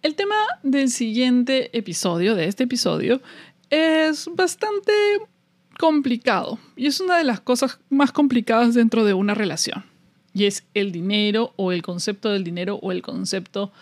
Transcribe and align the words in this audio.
El 0.00 0.14
tema 0.14 0.36
del 0.62 0.90
siguiente 0.90 1.76
episodio, 1.76 2.36
de 2.36 2.46
este 2.46 2.64
episodio, 2.64 3.20
es 3.68 4.30
bastante 4.32 4.92
complicado 5.78 6.58
y 6.76 6.86
es 6.86 7.00
una 7.00 7.18
de 7.18 7.24
las 7.24 7.40
cosas 7.40 7.80
más 7.90 8.12
complicadas 8.12 8.74
dentro 8.74 9.04
de 9.04 9.14
una 9.14 9.34
relación. 9.34 9.84
Y 10.32 10.44
es 10.44 10.64
el 10.74 10.92
dinero 10.92 11.52
o 11.56 11.72
el 11.72 11.82
concepto 11.82 12.30
del 12.30 12.44
dinero 12.44 12.78
o 12.80 12.92
el 12.92 13.02
concepto 13.02 13.72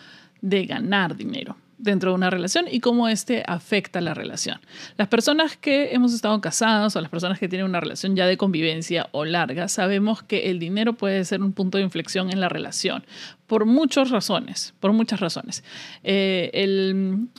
de 0.41 0.65
ganar 0.65 1.15
dinero 1.15 1.55
dentro 1.77 2.11
de 2.11 2.15
una 2.15 2.29
relación 2.29 2.65
y 2.69 2.79
cómo 2.79 3.07
este 3.07 3.43
afecta 3.45 4.01
la 4.01 4.13
relación. 4.13 4.59
Las 4.97 5.07
personas 5.07 5.57
que 5.57 5.93
hemos 5.93 6.13
estado 6.13 6.39
casados 6.41 6.95
o 6.95 7.01
las 7.01 7.09
personas 7.09 7.39
que 7.39 7.47
tienen 7.47 7.67
una 7.67 7.79
relación 7.79 8.15
ya 8.15 8.25
de 8.25 8.37
convivencia 8.37 9.09
o 9.11 9.25
larga, 9.25 9.67
sabemos 9.67 10.23
que 10.23 10.49
el 10.49 10.59
dinero 10.59 10.93
puede 10.93 11.23
ser 11.25 11.41
un 11.41 11.53
punto 11.53 11.77
de 11.77 11.83
inflexión 11.83 12.31
en 12.31 12.39
la 12.39 12.49
relación 12.49 13.05
por 13.45 13.65
muchas 13.65 14.09
razones, 14.09 14.73
por 14.79 14.91
muchas 14.93 15.19
razones. 15.19 15.63
Eh, 16.03 16.49
el, 16.53 17.29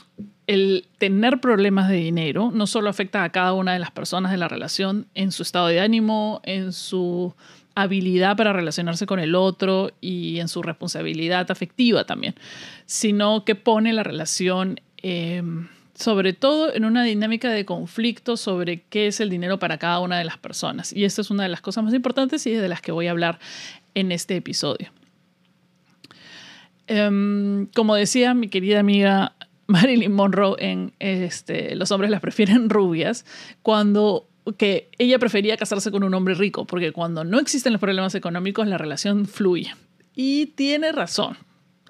el 0.47 0.87
tener 0.97 1.39
problemas 1.39 1.89
de 1.89 1.97
dinero 1.97 2.49
no 2.51 2.65
solo 2.65 2.89
afecta 2.89 3.23
a 3.23 3.29
cada 3.29 3.53
una 3.53 3.73
de 3.73 3.79
las 3.79 3.91
personas 3.91 4.31
de 4.31 4.37
la 4.37 4.47
relación 4.47 5.07
en 5.13 5.31
su 5.31 5.43
estado 5.43 5.67
de 5.67 5.79
ánimo, 5.79 6.41
en 6.43 6.73
su 6.73 7.35
habilidad 7.75 8.35
para 8.35 8.53
relacionarse 8.53 9.05
con 9.05 9.19
el 9.19 9.35
otro 9.35 9.91
y 10.01 10.39
en 10.39 10.47
su 10.47 10.61
responsabilidad 10.61 11.49
afectiva 11.51 12.05
también, 12.05 12.35
sino 12.85 13.45
que 13.45 13.55
pone 13.55 13.93
la 13.93 14.03
relación 14.03 14.79
em, 14.97 15.67
sobre 15.95 16.31
todo 16.33 16.73
en 16.73 16.85
una 16.85 17.03
dinámica 17.03 17.49
de 17.51 17.65
conflicto 17.65 18.37
sobre 18.37 18.83
qué 18.83 19.07
es 19.07 19.19
el 19.19 19.29
dinero 19.29 19.59
para 19.59 19.77
cada 19.77 19.99
una 19.99 20.17
de 20.17 20.23
las 20.23 20.37
personas. 20.37 20.93
Y 20.93 21.03
esta 21.03 21.21
es 21.21 21.29
una 21.29 21.43
de 21.43 21.49
las 21.49 21.59
cosas 21.59 21.83
más 21.83 21.93
importantes 21.93 22.47
y 22.47 22.51
de 22.51 22.69
las 22.69 22.81
que 22.81 22.93
voy 22.93 23.07
a 23.07 23.11
hablar 23.11 23.39
en 23.95 24.13
este 24.13 24.37
episodio. 24.37 24.91
Em, 26.87 27.67
como 27.75 27.95
decía 27.95 28.33
mi 28.33 28.47
querida 28.47 28.79
amiga 28.79 29.33
Marilyn 29.67 30.13
Monroe 30.13 30.55
en 30.57 30.93
este, 30.99 31.75
Los 31.75 31.91
hombres 31.91 32.09
las 32.09 32.21
prefieren 32.21 32.69
rubias, 32.69 33.25
cuando 33.61 34.28
que 34.57 34.89
ella 34.97 35.19
prefería 35.19 35.57
casarse 35.57 35.91
con 35.91 36.03
un 36.03 36.13
hombre 36.13 36.35
rico, 36.35 36.65
porque 36.65 36.91
cuando 36.91 37.23
no 37.23 37.39
existen 37.39 37.73
los 37.73 37.79
problemas 37.79 38.15
económicos, 38.15 38.67
la 38.67 38.77
relación 38.77 39.25
fluye. 39.25 39.73
Y 40.15 40.47
tiene 40.47 40.91
razón, 40.91 41.37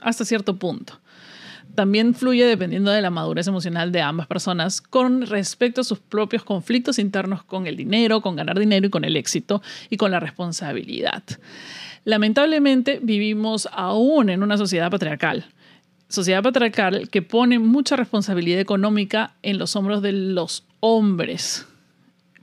hasta 0.02 0.26
cierto 0.26 0.58
punto. 0.58 1.00
También 1.76 2.14
fluye 2.16 2.46
dependiendo 2.46 2.92
de 2.92 3.02
la 3.02 3.10
madurez 3.10 3.48
emocional 3.48 3.92
de 3.92 4.02
ambas 4.02 4.28
personas 4.28 4.82
con 4.82 5.26
respecto 5.26 5.82
a 5.82 5.84
sus 5.84 6.00
propios 6.00 6.44
conflictos 6.44 7.00
internos 7.00 7.44
con 7.44 7.68
el 7.68 7.78
dinero, 7.78 8.22
con 8.22 8.36
ganar 8.36 8.60
dinero 8.60 8.88
y 8.88 8.90
con 8.90 9.06
el 9.06 9.16
éxito 9.16 9.62
y 9.90 9.98
con 9.98 10.12
la 10.12 10.20
responsabilidad. 10.20 11.24
Lamentablemente 12.06 13.00
vivimos 13.02 13.70
aún 13.72 14.30
en 14.30 14.44
una 14.44 14.58
sociedad 14.58 14.90
patriarcal 14.90 15.46
sociedad 16.10 16.42
patriarcal 16.42 17.08
que 17.10 17.22
pone 17.22 17.60
mucha 17.60 17.96
responsabilidad 17.96 18.60
económica 18.60 19.36
en 19.44 19.60
los 19.60 19.76
hombros 19.76 20.02
de 20.02 20.12
los 20.12 20.66
hombres 20.80 21.68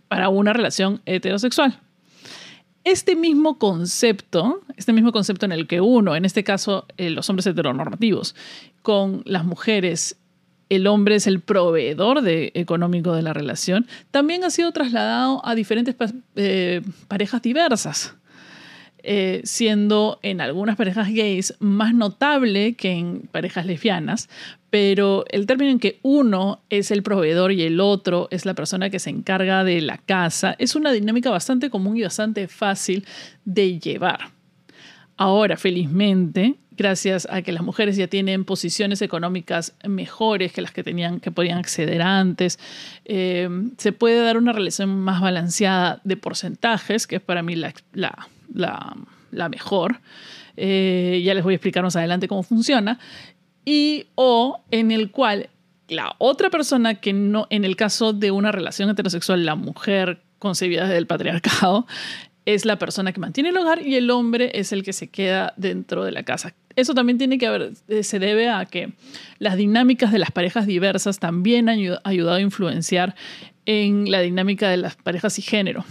para 0.08 0.28
una 0.28 0.52
relación 0.52 1.00
heterosexual. 1.06 1.80
Este 2.84 3.16
mismo 3.16 3.58
concepto, 3.58 4.60
este 4.76 4.92
mismo 4.92 5.10
concepto 5.10 5.44
en 5.44 5.52
el 5.52 5.66
que 5.66 5.80
uno, 5.80 6.14
en 6.14 6.24
este 6.24 6.44
caso 6.44 6.86
eh, 6.96 7.10
los 7.10 7.28
hombres 7.28 7.46
heteronormativos, 7.48 8.36
con 8.82 9.22
las 9.24 9.44
mujeres, 9.44 10.16
el 10.68 10.86
hombre 10.86 11.16
es 11.16 11.26
el 11.26 11.40
proveedor 11.40 12.22
económico 12.26 13.12
de 13.12 13.22
la 13.22 13.32
relación, 13.32 13.88
también 14.12 14.44
ha 14.44 14.50
sido 14.50 14.70
trasladado 14.70 15.44
a 15.44 15.56
diferentes 15.56 15.96
eh, 16.36 16.82
parejas 17.08 17.42
diversas. 17.42 18.14
Eh, 19.08 19.42
siendo 19.44 20.18
en 20.22 20.40
algunas 20.40 20.74
parejas 20.74 21.08
gays 21.12 21.54
más 21.60 21.94
notable 21.94 22.74
que 22.74 22.90
en 22.90 23.28
parejas 23.30 23.64
lesbianas, 23.64 24.28
pero 24.76 25.24
el 25.30 25.46
término 25.46 25.70
en 25.70 25.78
que 25.78 26.00
uno 26.02 26.60
es 26.68 26.90
el 26.90 27.02
proveedor 27.02 27.50
y 27.50 27.62
el 27.62 27.80
otro 27.80 28.28
es 28.30 28.44
la 28.44 28.52
persona 28.52 28.90
que 28.90 28.98
se 28.98 29.08
encarga 29.08 29.64
de 29.64 29.80
la 29.80 29.96
casa 29.96 30.54
es 30.58 30.76
una 30.76 30.92
dinámica 30.92 31.30
bastante 31.30 31.70
común 31.70 31.96
y 31.96 32.02
bastante 32.02 32.46
fácil 32.46 33.06
de 33.46 33.78
llevar. 33.78 34.32
Ahora, 35.16 35.56
felizmente, 35.56 36.56
gracias 36.72 37.26
a 37.30 37.40
que 37.40 37.52
las 37.52 37.62
mujeres 37.62 37.96
ya 37.96 38.06
tienen 38.08 38.44
posiciones 38.44 39.00
económicas 39.00 39.74
mejores 39.88 40.52
que 40.52 40.60
las 40.60 40.72
que 40.72 40.82
tenían, 40.82 41.20
que 41.20 41.30
podían 41.30 41.56
acceder 41.56 42.02
antes, 42.02 42.58
eh, 43.06 43.48
se 43.78 43.92
puede 43.92 44.22
dar 44.22 44.36
una 44.36 44.52
relación 44.52 44.94
más 44.94 45.22
balanceada 45.22 46.02
de 46.04 46.18
porcentajes, 46.18 47.06
que 47.06 47.16
es 47.16 47.22
para 47.22 47.42
mí 47.42 47.56
la 47.56 47.78
mejor. 49.48 50.02
Eh, 50.56 51.22
ya 51.24 51.34
les 51.34 51.44
voy 51.44 51.54
a 51.54 51.56
explicar 51.56 51.82
más 51.82 51.96
adelante 51.96 52.28
cómo 52.28 52.42
funciona. 52.42 52.98
Y 53.66 54.06
o 54.14 54.62
en 54.70 54.92
el 54.92 55.10
cual 55.10 55.50
la 55.88 56.14
otra 56.18 56.50
persona 56.50 56.94
que 56.94 57.12
no, 57.12 57.46
en 57.50 57.64
el 57.64 57.76
caso 57.76 58.12
de 58.12 58.30
una 58.30 58.52
relación 58.52 58.88
heterosexual, 58.88 59.44
la 59.44 59.56
mujer 59.56 60.22
concebida 60.38 60.84
desde 60.84 60.98
el 60.98 61.06
patriarcado, 61.06 61.86
es 62.46 62.64
la 62.64 62.78
persona 62.78 63.12
que 63.12 63.20
mantiene 63.20 63.48
el 63.48 63.56
hogar 63.56 63.84
y 63.84 63.96
el 63.96 64.08
hombre 64.10 64.52
es 64.54 64.72
el 64.72 64.84
que 64.84 64.92
se 64.92 65.08
queda 65.08 65.52
dentro 65.56 66.04
de 66.04 66.12
la 66.12 66.22
casa. 66.22 66.54
Eso 66.76 66.94
también 66.94 67.18
tiene 67.18 67.38
que 67.38 67.46
haber, 67.46 67.72
eh, 67.88 68.04
se 68.04 68.18
debe 68.20 68.48
a 68.48 68.64
que 68.66 68.92
las 69.38 69.56
dinámicas 69.56 70.12
de 70.12 70.20
las 70.20 70.30
parejas 70.30 70.66
diversas 70.66 71.18
también 71.18 71.68
han 71.68 71.80
ayudado 72.04 72.36
a 72.36 72.40
influenciar 72.40 73.16
en 73.64 74.10
la 74.10 74.20
dinámica 74.20 74.70
de 74.70 74.76
las 74.76 74.94
parejas 74.94 75.38
y 75.40 75.42
género. 75.42 75.84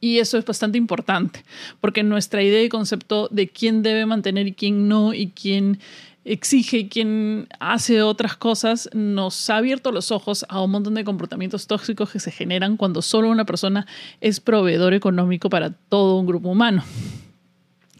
Y 0.00 0.18
eso 0.18 0.36
es 0.36 0.44
bastante 0.44 0.78
importante, 0.78 1.44
porque 1.80 2.02
nuestra 2.02 2.42
idea 2.42 2.64
y 2.64 2.68
concepto 2.68 3.28
de 3.30 3.48
quién 3.48 3.84
debe 3.84 4.04
mantener 4.04 4.48
y 4.48 4.52
quién 4.52 4.88
no, 4.88 5.14
y 5.14 5.28
quién 5.28 5.78
exige 6.24 6.78
y 6.78 6.88
quién 6.88 7.48
hace 7.58 8.02
otras 8.02 8.36
cosas, 8.36 8.88
nos 8.92 9.50
ha 9.50 9.56
abierto 9.56 9.92
los 9.92 10.10
ojos 10.10 10.44
a 10.48 10.62
un 10.62 10.70
montón 10.70 10.94
de 10.94 11.04
comportamientos 11.04 11.66
tóxicos 11.66 12.10
que 12.10 12.20
se 12.20 12.30
generan 12.30 12.76
cuando 12.76 13.02
solo 13.02 13.28
una 13.28 13.44
persona 13.44 13.86
es 14.20 14.40
proveedor 14.40 14.94
económico 14.94 15.50
para 15.50 15.70
todo 15.70 16.18
un 16.18 16.26
grupo 16.26 16.50
humano. 16.50 16.84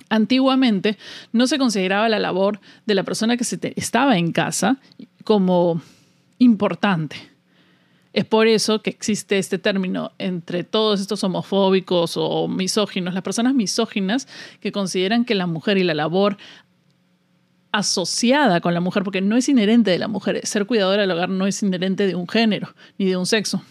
Antiguamente 0.08 0.98
no 1.32 1.46
se 1.46 1.58
consideraba 1.58 2.08
la 2.08 2.18
labor 2.18 2.60
de 2.86 2.94
la 2.94 3.02
persona 3.02 3.36
que 3.36 3.44
se 3.44 3.58
estaba 3.76 4.18
en 4.18 4.32
casa 4.32 4.78
como 5.24 5.80
importante 6.38 7.32
es 8.12 8.26
por 8.26 8.46
eso 8.46 8.82
que 8.82 8.90
existe 8.90 9.38
este 9.38 9.58
término 9.58 10.12
entre 10.18 10.64
todos 10.64 11.00
estos 11.00 11.24
homofóbicos 11.24 12.14
o 12.16 12.46
misóginos, 12.46 13.14
las 13.14 13.22
personas 13.22 13.54
misóginas 13.54 14.28
que 14.60 14.72
consideran 14.72 15.24
que 15.24 15.34
la 15.34 15.46
mujer 15.46 15.78
y 15.78 15.84
la 15.84 15.94
labor 15.94 16.36
asociada 17.72 18.60
con 18.60 18.74
la 18.74 18.80
mujer, 18.80 19.02
porque 19.02 19.20
no 19.20 19.36
es 19.36 19.48
inherente 19.48 19.90
de 19.90 19.98
la 19.98 20.08
mujer, 20.08 20.46
ser 20.46 20.66
cuidadora 20.66 21.02
del 21.02 21.10
hogar 21.10 21.28
no 21.28 21.46
es 21.46 21.62
inherente 21.62 22.06
de 22.06 22.14
un 22.14 22.28
género 22.28 22.74
ni 22.98 23.06
de 23.06 23.16
un 23.16 23.26
sexo. 23.26 23.62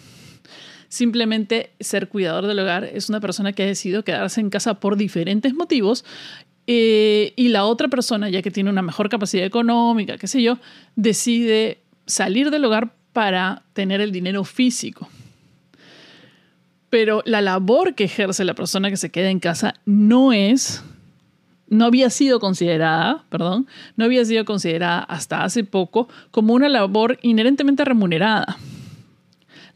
Simplemente 0.89 1.71
ser 1.79 2.09
cuidador 2.09 2.47
del 2.47 2.59
hogar 2.59 2.83
es 2.83 3.07
una 3.07 3.21
persona 3.21 3.53
que 3.53 3.63
ha 3.63 3.65
decidido 3.65 4.03
quedarse 4.03 4.41
en 4.41 4.49
casa 4.49 4.79
por 4.79 4.97
diferentes 4.97 5.53
motivos 5.53 6.03
eh, 6.67 7.33
y 7.35 7.49
la 7.49 7.65
otra 7.65 7.87
persona, 7.87 8.29
ya 8.29 8.41
que 8.41 8.51
tiene 8.51 8.69
una 8.69 8.81
mejor 8.81 9.07
capacidad 9.07 9.45
económica, 9.45 10.17
qué 10.17 10.27
sé 10.27 10.41
yo, 10.41 10.57
decide 10.95 11.79
salir 12.05 12.51
del 12.51 12.65
hogar 12.65 12.93
para 13.13 13.63
tener 13.73 14.01
el 14.01 14.11
dinero 14.11 14.43
físico. 14.43 15.07
Pero 16.89 17.23
la 17.25 17.41
labor 17.41 17.95
que 17.95 18.03
ejerce 18.03 18.43
la 18.43 18.53
persona 18.53 18.89
que 18.89 18.97
se 18.97 19.11
queda 19.11 19.29
en 19.29 19.39
casa 19.39 19.75
no 19.85 20.33
es, 20.33 20.83
no 21.71 21.85
había 21.85 22.09
sido 22.09 22.41
considerada, 22.41 23.23
perdón, 23.29 23.65
no 23.95 24.03
había 24.03 24.25
sido 24.25 24.43
considerada 24.43 24.99
hasta 24.99 25.43
hace 25.43 25.63
poco 25.63 26.09
como 26.29 26.53
una 26.53 26.67
labor 26.67 27.17
inherentemente 27.21 27.85
remunerada. 27.85 28.57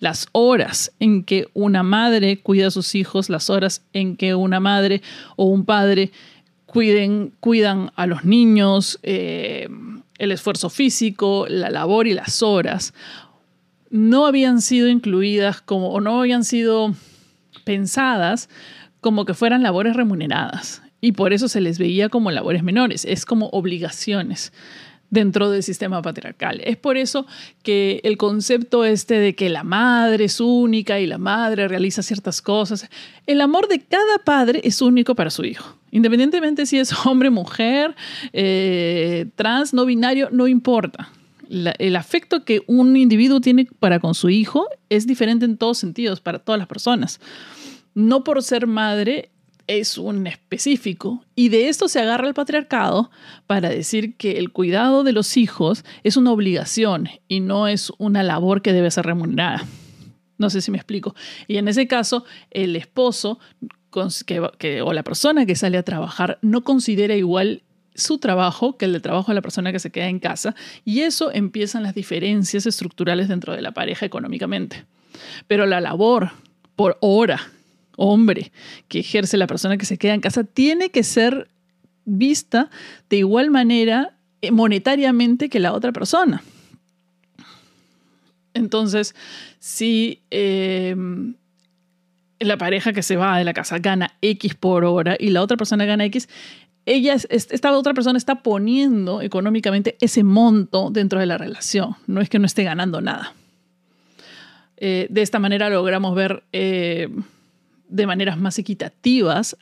Las 0.01 0.27
horas 0.33 0.91
en 0.99 1.23
que 1.23 1.47
una 1.53 1.83
madre 1.83 2.37
cuida 2.41 2.67
a 2.67 2.71
sus 2.71 2.95
hijos, 2.95 3.29
las 3.29 3.49
horas 3.49 3.81
en 3.93 4.17
que 4.17 4.35
una 4.35 4.59
madre 4.59 5.01
o 5.37 5.45
un 5.45 5.63
padre 5.63 6.11
cuiden, 6.65 7.31
cuidan 7.39 7.91
a 7.95 8.07
los 8.07 8.25
niños, 8.25 8.99
eh, 9.01 9.69
el 10.17 10.31
esfuerzo 10.33 10.69
físico, 10.69 11.45
la 11.47 11.69
labor 11.69 12.07
y 12.07 12.13
las 12.13 12.43
horas 12.43 12.93
no 13.89 14.25
habían 14.25 14.59
sido 14.61 14.89
incluidas 14.89 15.61
como, 15.61 15.91
o 15.91 16.01
no 16.01 16.19
habían 16.19 16.43
sido 16.43 16.93
pensadas 17.63 18.49
como 18.99 19.23
que 19.23 19.33
fueran 19.33 19.63
labores 19.63 19.95
remuneradas. 19.95 20.81
Y 21.05 21.11
por 21.11 21.33
eso 21.33 21.47
se 21.47 21.61
les 21.61 21.77
veía 21.77 22.09
como 22.09 22.31
labores 22.31 22.63
menores, 22.63 23.05
es 23.05 23.25
como 23.25 23.49
obligaciones 23.49 24.51
dentro 25.11 25.51
del 25.51 25.61
sistema 25.61 26.01
patriarcal. 26.01 26.61
Es 26.63 26.77
por 26.77 26.97
eso 26.97 27.27
que 27.61 28.01
el 28.03 28.17
concepto 28.17 28.85
este 28.85 29.19
de 29.19 29.35
que 29.35 29.49
la 29.49 29.63
madre 29.63 30.25
es 30.25 30.39
única 30.39 30.99
y 30.99 31.05
la 31.05 31.19
madre 31.19 31.67
realiza 31.67 32.01
ciertas 32.01 32.41
cosas, 32.41 32.89
el 33.27 33.39
amor 33.41 33.67
de 33.67 33.81
cada 33.81 34.17
padre 34.23 34.61
es 34.63 34.81
único 34.81 35.13
para 35.13 35.29
su 35.29 35.45
hijo. 35.45 35.77
Independientemente 35.91 36.65
si 36.65 36.79
es 36.79 36.91
hombre, 37.05 37.29
mujer, 37.29 37.95
eh, 38.33 39.27
trans, 39.35 39.75
no 39.75 39.85
binario, 39.85 40.29
no 40.31 40.47
importa 40.47 41.11
el 41.47 41.95
afecto 41.95 42.43
que 42.43 42.63
un 42.65 42.97
individuo 42.97 43.39
tiene 43.39 43.67
para 43.79 43.99
con 43.99 44.15
su 44.15 44.31
hijo 44.31 44.67
es 44.89 45.05
diferente 45.05 45.45
en 45.45 45.57
todos 45.57 45.77
sentidos 45.77 46.19
para 46.19 46.39
todas 46.39 46.57
las 46.57 46.67
personas. 46.67 47.19
No 47.93 48.23
por 48.23 48.41
ser 48.41 48.65
madre 48.65 49.29
es 49.67 49.97
un 49.97 50.27
específico 50.27 51.23
y 51.35 51.49
de 51.49 51.69
esto 51.69 51.87
se 51.87 51.99
agarra 51.99 52.27
el 52.27 52.33
patriarcado 52.33 53.11
para 53.47 53.69
decir 53.69 54.15
que 54.15 54.37
el 54.37 54.51
cuidado 54.51 55.03
de 55.03 55.11
los 55.11 55.37
hijos 55.37 55.83
es 56.03 56.17
una 56.17 56.31
obligación 56.31 57.09
y 57.27 57.39
no 57.39 57.67
es 57.67 57.91
una 57.97 58.23
labor 58.23 58.61
que 58.61 58.73
debe 58.73 58.91
ser 58.91 59.05
remunerada. 59.05 59.65
No 60.37 60.49
sé 60.49 60.61
si 60.61 60.71
me 60.71 60.77
explico. 60.77 61.15
Y 61.47 61.57
en 61.57 61.67
ese 61.67 61.87
caso, 61.87 62.25
el 62.51 62.75
esposo 62.75 63.39
o 64.83 64.93
la 64.93 65.03
persona 65.03 65.45
que 65.45 65.55
sale 65.55 65.77
a 65.77 65.83
trabajar 65.83 66.37
no 66.41 66.63
considera 66.63 67.15
igual 67.15 67.63
su 67.93 68.17
trabajo 68.17 68.77
que 68.77 68.85
el 68.85 68.93
de 68.93 68.99
trabajo 68.99 69.31
de 69.31 69.35
la 69.35 69.41
persona 69.41 69.71
que 69.71 69.79
se 69.79 69.91
queda 69.91 70.09
en 70.09 70.19
casa 70.19 70.53
y 70.83 71.01
eso 71.01 71.31
empiezan 71.31 71.83
las 71.83 71.95
diferencias 71.95 72.65
estructurales 72.65 73.29
dentro 73.29 73.55
de 73.55 73.61
la 73.61 73.71
pareja 73.71 74.05
económicamente. 74.05 74.85
Pero 75.47 75.65
la 75.65 75.79
labor 75.79 76.31
por 76.75 76.97
hora, 76.99 77.39
hombre, 77.97 78.51
que 78.87 78.99
ejerce 78.99 79.37
la 79.37 79.47
persona 79.47 79.77
que 79.77 79.85
se 79.85 79.97
queda 79.97 80.13
en 80.13 80.21
casa 80.21 80.43
tiene 80.43 80.89
que 80.89 81.03
ser 81.03 81.49
vista 82.05 82.69
de 83.09 83.17
igual 83.17 83.51
manera 83.51 84.15
eh, 84.41 84.51
monetariamente 84.51 85.49
que 85.49 85.59
la 85.59 85.73
otra 85.73 85.91
persona. 85.91 86.43
Entonces, 88.53 89.15
si 89.59 90.21
em, 90.31 91.35
la 92.39 92.57
pareja 92.57 92.93
que 92.93 93.03
se 93.03 93.17
va 93.17 93.37
de 93.37 93.43
la 93.43 93.53
casa 93.53 93.79
gana 93.79 94.13
X 94.21 94.55
por 94.55 94.85
hora 94.85 95.17
y 95.19 95.29
la 95.29 95.41
otra 95.41 95.57
persona 95.57 95.85
gana 95.85 96.05
X, 96.05 96.29
ella, 96.85 97.15
esta 97.29 97.77
otra 97.77 97.93
persona 97.93 98.17
está 98.17 98.43
poniendo 98.43 99.21
económicamente 99.21 99.97
ese 99.99 100.23
monto 100.23 100.89
dentro 100.91 101.19
de 101.19 101.25
la 101.25 101.37
relación. 101.37 101.95
No 102.05 102.21
es 102.21 102.29
que 102.29 102.39
no 102.39 102.45
esté 102.45 102.63
ganando 102.63 103.01
nada. 103.01 103.33
Eh, 104.77 105.07
de 105.09 105.21
esta 105.21 105.39
manera 105.39 105.69
logramos 105.69 106.15
ver 106.15 106.43
eh, 106.51 107.09
de 107.87 108.07
maneras 108.07 108.37
más 108.37 108.59
equitativas 108.59 109.57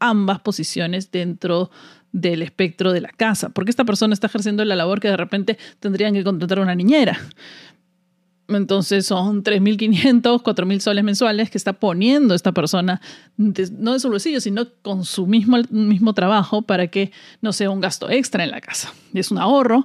ambas 0.00 0.40
posiciones 0.40 1.10
dentro 1.10 1.70
del 2.12 2.42
espectro 2.42 2.92
de 2.92 3.00
la 3.00 3.10
casa, 3.10 3.50
porque 3.50 3.70
esta 3.70 3.84
persona 3.84 4.14
está 4.14 4.26
ejerciendo 4.26 4.64
la 4.64 4.74
labor 4.74 4.98
que 4.98 5.08
de 5.08 5.16
repente 5.16 5.58
tendrían 5.78 6.14
que 6.14 6.24
contratar 6.24 6.58
una 6.58 6.74
niñera. 6.74 7.18
Entonces 8.48 9.06
son 9.06 9.44
3.500, 9.44 10.42
4.000 10.42 10.80
soles 10.80 11.04
mensuales 11.04 11.50
que 11.50 11.58
está 11.58 11.74
poniendo 11.74 12.34
esta 12.34 12.50
persona, 12.50 13.00
no 13.36 13.92
de 13.92 14.00
su 14.00 14.08
bolsillo, 14.08 14.40
sino 14.40 14.66
con 14.82 15.04
su 15.04 15.28
mismo, 15.28 15.58
mismo 15.70 16.14
trabajo 16.14 16.62
para 16.62 16.88
que 16.88 17.12
no 17.42 17.52
sea 17.52 17.70
un 17.70 17.80
gasto 17.80 18.10
extra 18.10 18.42
en 18.42 18.50
la 18.50 18.60
casa. 18.60 18.92
Es 19.14 19.30
un 19.30 19.38
ahorro 19.38 19.84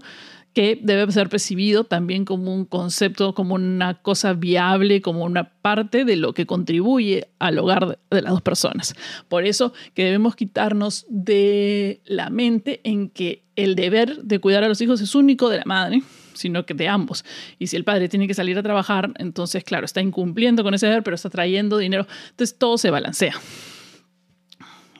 que 0.55 0.79
debe 0.81 1.11
ser 1.11 1.27
percibido 1.27 1.83
también 1.83 2.23
como 2.23 2.55
un 2.55 2.63
concepto, 2.63 3.35
como 3.35 3.55
una 3.55 4.01
cosa 4.01 4.33
viable, 4.33 5.01
como 5.01 5.25
una 5.25 5.49
parte 5.49 6.05
de 6.05 6.15
lo 6.15 6.33
que 6.33 6.45
contribuye 6.45 7.27
al 7.39 7.59
hogar 7.59 7.99
de 8.09 8.21
las 8.21 8.31
dos 8.31 8.41
personas. 8.41 8.95
Por 9.27 9.45
eso 9.45 9.73
que 9.93 10.05
debemos 10.05 10.37
quitarnos 10.37 11.05
de 11.09 11.99
la 12.05 12.29
mente 12.29 12.79
en 12.85 13.09
que 13.09 13.43
el 13.57 13.75
deber 13.75 14.23
de 14.23 14.39
cuidar 14.39 14.63
a 14.63 14.69
los 14.69 14.79
hijos 14.79 15.01
es 15.01 15.13
único 15.13 15.49
de 15.49 15.57
la 15.57 15.65
madre, 15.65 16.01
sino 16.33 16.65
que 16.65 16.73
de 16.73 16.87
ambos. 16.87 17.25
Y 17.59 17.67
si 17.67 17.75
el 17.75 17.83
padre 17.83 18.07
tiene 18.07 18.25
que 18.25 18.33
salir 18.33 18.57
a 18.57 18.63
trabajar, 18.63 19.11
entonces, 19.17 19.61
claro, 19.65 19.85
está 19.85 19.99
incumpliendo 19.99 20.63
con 20.63 20.73
ese 20.73 20.85
deber, 20.85 21.03
pero 21.03 21.15
está 21.15 21.29
trayendo 21.29 21.77
dinero. 21.77 22.07
Entonces, 22.29 22.57
todo 22.57 22.77
se 22.77 22.91
balancea 22.91 23.35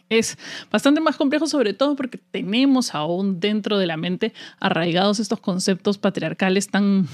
es 0.09 0.37
bastante 0.71 1.01
más 1.01 1.15
complejo, 1.15 1.47
sobre 1.47 1.73
todo 1.73 1.95
porque 1.95 2.17
tenemos 2.17 2.93
aún 2.93 3.39
dentro 3.39 3.77
de 3.77 3.87
la 3.87 3.97
mente 3.97 4.33
arraigados 4.59 5.19
estos 5.19 5.39
conceptos 5.39 5.97
patriarcales 5.97 6.69
tan 6.69 7.07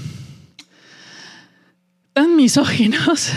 tan 2.14 2.36
misóginos 2.36 3.32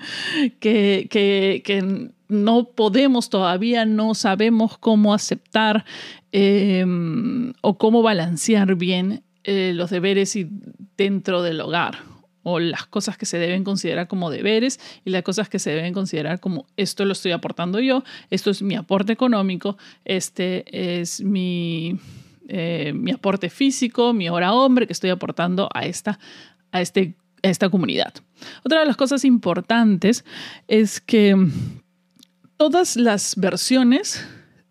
que, 0.60 1.08
que, 1.10 2.10
no 2.28 2.64
podemos 2.64 3.30
todavía, 3.30 3.86
no 3.86 4.12
sabemos 4.12 4.76
cómo 4.76 5.14
aceptar 5.14 5.86
em, 6.30 7.54
o 7.62 7.78
cómo 7.78 8.02
balancear 8.02 8.74
bien 8.74 9.22
eh, 9.44 9.72
los 9.74 9.88
deberes 9.88 10.36
y 10.36 10.46
dentro 10.98 11.40
del 11.40 11.62
hogar 11.62 12.17
o 12.50 12.60
las 12.60 12.86
cosas 12.86 13.18
que 13.18 13.26
se 13.26 13.38
deben 13.38 13.62
considerar 13.62 14.08
como 14.08 14.30
deberes 14.30 14.80
y 15.04 15.10
las 15.10 15.22
cosas 15.22 15.50
que 15.50 15.58
se 15.58 15.70
deben 15.70 15.92
considerar 15.92 16.40
como 16.40 16.66
esto 16.78 17.04
lo 17.04 17.12
estoy 17.12 17.32
aportando 17.32 17.78
yo, 17.78 18.04
esto 18.30 18.50
es 18.50 18.62
mi 18.62 18.74
aporte 18.74 19.12
económico, 19.12 19.76
este 20.06 20.64
es 21.00 21.20
mi, 21.20 21.98
eh, 22.48 22.92
mi 22.94 23.10
aporte 23.10 23.50
físico, 23.50 24.14
mi 24.14 24.30
hora 24.30 24.54
hombre 24.54 24.86
que 24.86 24.94
estoy 24.94 25.10
aportando 25.10 25.68
a 25.74 25.84
esta, 25.84 26.18
a, 26.72 26.80
este, 26.80 27.16
a 27.42 27.48
esta 27.48 27.68
comunidad. 27.68 28.14
Otra 28.64 28.80
de 28.80 28.86
las 28.86 28.96
cosas 28.96 29.26
importantes 29.26 30.24
es 30.68 31.02
que 31.02 31.36
todas 32.56 32.96
las 32.96 33.36
versiones 33.36 34.26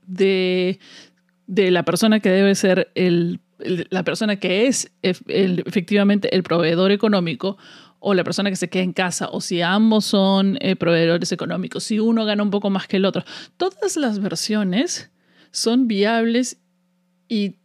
de, 0.08 0.80
de 1.46 1.70
la 1.70 1.84
persona 1.84 2.22
que 2.22 2.30
debe 2.30 2.56
ser 2.56 2.92
el 2.96 3.40
la 3.60 4.04
persona 4.04 4.38
que 4.38 4.68
es 4.68 4.92
efectivamente 5.02 6.36
el 6.36 6.44
proveedor 6.44 6.92
económico 6.92 7.58
o 8.00 8.14
la 8.14 8.24
persona 8.24 8.50
que 8.50 8.56
se 8.56 8.70
queda 8.70 8.84
en 8.84 8.94
casa 8.94 9.30
o 9.32 9.42
si 9.42 9.62
ambos 9.62 10.06
son 10.06 10.58
eh, 10.62 10.76
proveedores 10.76 11.32
económicos, 11.32 11.84
si 11.84 12.00
uno 12.00 12.26
gana 12.26 12.44
un 12.44 12.52
poco 12.52 12.70
más 12.70 12.88
que 12.88 12.98
el 12.98 13.06
otro. 13.06 13.24
Todas 13.58 13.98
las 13.98 14.20
versiones 14.20 15.12
son 15.52 15.88
viables 15.88 16.58
y 17.28 17.56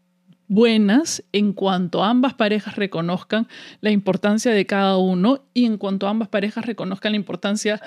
buenas 0.49 1.25
en 1.33 1.53
cuanto 1.53 2.05
ambas 2.05 2.35
parejas 2.35 2.77
reconozcan 2.77 3.49
la 3.81 3.91
importancia 3.91 4.53
de 4.53 4.67
cada 4.67 4.97
uno 4.97 5.45
y 5.55 5.65
en 5.65 5.79
cuanto 5.79 6.09
ambas 6.09 6.29
parejas 6.29 6.67
reconozcan 6.67 7.13
la 7.13 7.17
importancia 7.17 7.81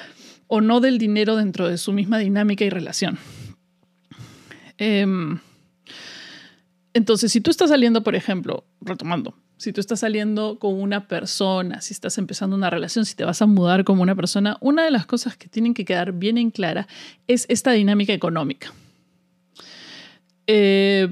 o 0.47 0.61
no 0.61 0.79
del 0.79 0.97
dinero 0.97 1.35
dentro 1.35 1.67
de 1.67 1.77
su 1.77 1.93
misma 1.93 2.19
dinámica 2.19 2.63
y 2.65 2.69
relación. 2.69 3.17
Em, 4.77 5.39
entonces, 6.95 7.29
si 7.29 7.41
tú 7.41 7.51
estás 7.51 7.71
saliendo, 7.71 8.03
por 8.03 8.15
ejemplo, 8.15 8.63
retomando, 8.79 9.35
si 9.57 9.73
tú 9.73 9.81
estás 9.81 9.99
saliendo 9.99 10.59
con 10.59 10.79
una 10.79 11.09
persona, 11.09 11.81
si 11.81 11.93
estás 11.93 12.17
empezando 12.17 12.55
una 12.55 12.69
relación, 12.69 13.03
si 13.03 13.15
te 13.15 13.25
vas 13.25 13.41
a 13.41 13.47
mudar 13.47 13.83
como 13.83 14.01
una 14.01 14.15
persona, 14.15 14.55
una 14.61 14.85
de 14.85 14.91
las 14.91 15.05
cosas 15.05 15.35
que 15.35 15.49
tienen 15.49 15.73
que 15.73 15.83
quedar 15.83 16.13
bien 16.13 16.37
en 16.37 16.51
clara 16.51 16.87
es 17.27 17.47
esta 17.49 17.73
dinámica 17.73 18.13
económica. 18.13 18.71
Eh, 20.47 21.09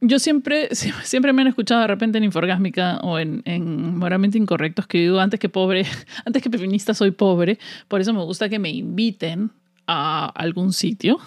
yo 0.00 0.20
siempre, 0.20 0.68
siempre 1.02 1.32
me 1.32 1.42
han 1.42 1.48
escuchado 1.48 1.80
de 1.80 1.88
repente 1.88 2.18
en 2.18 2.24
Inforgásmica 2.24 2.98
o 2.98 3.18
en, 3.18 3.42
en 3.46 3.98
Moralmente 3.98 4.38
Incorrectos 4.38 4.86
que 4.86 4.98
digo 4.98 5.18
antes 5.18 5.40
que 5.40 5.48
pobre, 5.48 5.86
antes 6.24 6.40
que 6.40 6.50
feminista 6.50 6.94
soy 6.94 7.10
pobre, 7.10 7.58
por 7.88 8.00
eso 8.00 8.12
me 8.12 8.22
gusta 8.22 8.48
que 8.48 8.60
me 8.60 8.70
inviten 8.70 9.50
a 9.88 10.26
algún 10.26 10.72
sitio 10.72 11.18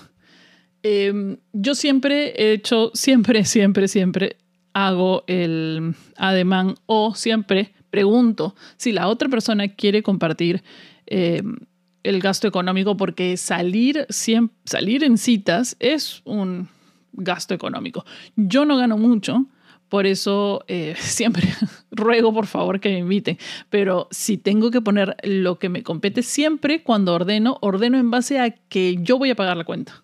Em, 0.83 1.37
yo 1.53 1.75
siempre 1.75 2.33
he 2.37 2.53
hecho, 2.53 2.91
siempre, 2.93 3.45
siempre, 3.45 3.87
siempre 3.87 4.37
hago 4.73 5.23
el 5.27 5.95
ademán 6.15 6.75
o 6.85 7.15
siempre 7.15 7.73
pregunto 7.89 8.55
si 8.77 8.91
la 8.91 9.07
otra 9.07 9.29
persona 9.29 9.67
quiere 9.67 10.03
compartir 10.03 10.63
em, 11.07 11.57
el 12.03 12.21
gasto 12.21 12.47
económico 12.47 12.95
porque 12.95 13.35
salir, 13.35 14.05
salir 14.09 15.03
en 15.03 15.17
citas 15.17 15.75
es 15.79 16.21
un 16.23 16.69
gasto 17.13 17.53
económico. 17.53 18.05
Yo 18.35 18.65
no 18.65 18.77
gano 18.77 18.97
mucho, 18.97 19.45
por 19.89 20.05
eso 20.05 20.63
eh, 20.67 20.95
siempre 20.99 21.47
ruego 21.91 22.33
por 22.33 22.47
favor 22.47 22.79
que 22.79 22.89
me 22.89 22.99
inviten. 22.99 23.37
Pero 23.69 24.07
si 24.11 24.37
tengo 24.37 24.71
que 24.71 24.81
poner 24.81 25.17
lo 25.23 25.59
que 25.59 25.69
me 25.69 25.83
compete 25.83 26.23
siempre 26.23 26.83
cuando 26.83 27.13
ordeno, 27.13 27.57
ordeno 27.61 27.97
en 27.97 28.11
base 28.11 28.39
a 28.39 28.51
que 28.51 28.97
yo 29.01 29.17
voy 29.17 29.31
a 29.31 29.35
pagar 29.35 29.57
la 29.57 29.65
cuenta. 29.65 30.03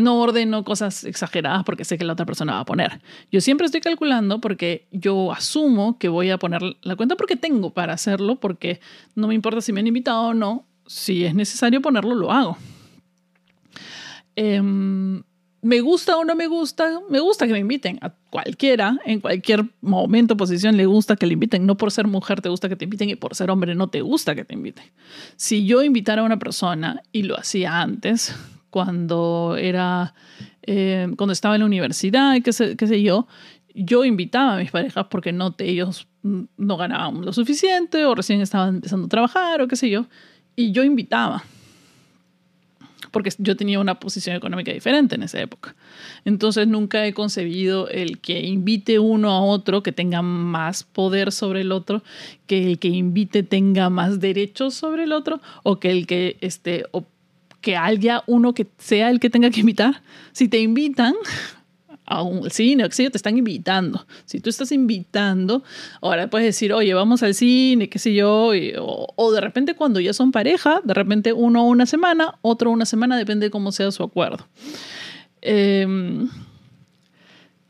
No 0.00 0.20
ordeno 0.20 0.64
cosas 0.64 1.04
exageradas 1.04 1.64
porque 1.64 1.84
sé 1.84 1.98
que 1.98 2.04
la 2.04 2.14
otra 2.14 2.26
persona 2.26 2.54
va 2.54 2.60
a 2.60 2.64
poner. 2.64 3.00
Yo 3.30 3.40
siempre 3.40 3.66
estoy 3.66 3.80
calculando 3.80 4.40
porque 4.40 4.86
yo 4.90 5.32
asumo 5.32 5.98
que 5.98 6.08
voy 6.08 6.30
a 6.30 6.38
poner 6.38 6.62
la 6.82 6.96
cuenta 6.96 7.16
porque 7.16 7.36
tengo 7.36 7.70
para 7.70 7.92
hacerlo, 7.92 8.36
porque 8.36 8.80
no 9.14 9.28
me 9.28 9.34
importa 9.34 9.60
si 9.60 9.72
me 9.72 9.80
han 9.80 9.86
invitado 9.86 10.28
o 10.28 10.34
no. 10.34 10.64
Si 10.86 11.24
es 11.24 11.34
necesario 11.34 11.80
ponerlo, 11.80 12.14
lo 12.14 12.32
hago. 12.32 12.56
Em, 14.36 15.22
me 15.62 15.80
gusta 15.80 16.16
o 16.16 16.24
no 16.24 16.34
me 16.34 16.46
gusta, 16.46 17.00
me 17.10 17.20
gusta 17.20 17.46
que 17.46 17.52
me 17.52 17.58
inviten. 17.58 17.98
A 18.00 18.10
cualquiera, 18.30 18.98
en 19.04 19.20
cualquier 19.20 19.64
momento, 19.80 20.36
posición, 20.36 20.76
le 20.76 20.86
gusta 20.86 21.16
que 21.16 21.26
le 21.26 21.34
inviten. 21.34 21.66
No 21.66 21.76
por 21.76 21.90
ser 21.92 22.06
mujer 22.06 22.40
te 22.40 22.48
gusta 22.48 22.68
que 22.68 22.76
te 22.76 22.84
inviten 22.84 23.10
y 23.10 23.16
por 23.16 23.34
ser 23.34 23.50
hombre 23.50 23.74
no 23.74 23.88
te 23.88 24.00
gusta 24.00 24.34
que 24.34 24.44
te 24.44 24.54
inviten. 24.54 24.84
Si 25.36 25.66
yo 25.66 25.82
invitara 25.82 26.22
a 26.22 26.24
una 26.24 26.38
persona 26.38 27.02
y 27.12 27.24
lo 27.24 27.38
hacía 27.38 27.80
antes, 27.80 28.34
cuando 28.70 29.56
era, 29.58 30.14
eh, 30.62 31.08
cuando 31.16 31.32
estaba 31.32 31.56
en 31.56 31.60
la 31.60 31.66
universidad 31.66 32.40
qué 32.42 32.52
sé, 32.52 32.76
qué 32.76 32.86
sé 32.86 33.02
yo, 33.02 33.26
yo 33.74 34.04
invitaba 34.04 34.54
a 34.54 34.58
mis 34.58 34.70
parejas 34.70 35.06
porque 35.10 35.32
no, 35.32 35.54
ellos 35.58 36.08
no 36.22 36.76
ganaban 36.76 37.24
lo 37.24 37.32
suficiente 37.32 38.04
o 38.04 38.14
recién 38.14 38.40
estaban 38.40 38.76
empezando 38.76 39.06
a 39.06 39.08
trabajar 39.08 39.62
o 39.62 39.68
qué 39.68 39.76
sé 39.76 39.90
yo, 39.90 40.06
y 40.56 40.72
yo 40.72 40.84
invitaba 40.84 41.42
porque 43.10 43.30
yo 43.38 43.56
tenía 43.56 43.80
una 43.80 43.98
posición 43.98 44.36
económica 44.36 44.72
diferente 44.72 45.14
en 45.14 45.22
esa 45.22 45.40
época. 45.40 45.74
Entonces 46.24 46.68
nunca 46.68 47.04
he 47.06 47.12
concebido 47.12 47.88
el 47.88 48.20
que 48.20 48.40
invite 48.40 48.98
uno 48.98 49.30
a 49.30 49.42
otro 49.42 49.82
que 49.82 49.92
tenga 49.92 50.22
más 50.22 50.84
poder 50.84 51.32
sobre 51.32 51.62
el 51.62 51.72
otro, 51.72 52.02
que 52.46 52.66
el 52.66 52.78
que 52.78 52.88
invite 52.88 53.42
tenga 53.42 53.90
más 53.90 54.20
derechos 54.20 54.74
sobre 54.74 55.04
el 55.04 55.12
otro 55.12 55.40
o 55.62 55.80
que 55.80 55.90
el 55.90 56.06
que 56.06 56.36
este, 56.40 56.84
que 57.60 57.76
haya 57.76 58.22
uno 58.26 58.54
que 58.54 58.66
sea 58.78 59.10
el 59.10 59.20
que 59.20 59.30
tenga 59.30 59.50
que 59.50 59.60
invitar. 59.60 60.02
Si 60.32 60.48
te 60.48 60.60
invitan 60.60 61.14
a 62.10 62.22
un 62.22 62.50
cine 62.50 62.84
o 62.84 62.88
yo, 62.88 63.10
te 63.10 63.16
están 63.16 63.38
invitando. 63.38 64.04
Si 64.24 64.40
tú 64.40 64.50
estás 64.50 64.72
invitando, 64.72 65.62
ahora 66.02 66.28
puedes 66.28 66.46
decir, 66.46 66.72
oye, 66.72 66.92
vamos 66.92 67.22
al 67.22 67.34
cine, 67.34 67.88
qué 67.88 68.00
sé 68.00 68.12
yo, 68.12 68.50
o, 68.78 69.32
de 69.32 69.40
repente 69.40 69.74
cuando 69.74 70.00
ya 70.00 70.12
son 70.12 70.32
pareja, 70.32 70.80
de 70.82 70.92
repente 70.92 71.32
uno 71.32 71.64
una 71.64 71.86
semana, 71.86 72.34
otro 72.42 72.72
una 72.72 72.84
semana, 72.84 73.16
depende 73.16 73.46
de 73.46 73.50
cómo 73.50 73.70
sea 73.70 73.92
su 73.92 74.02
acuerdo. 74.02 74.44
Em, 75.40 76.28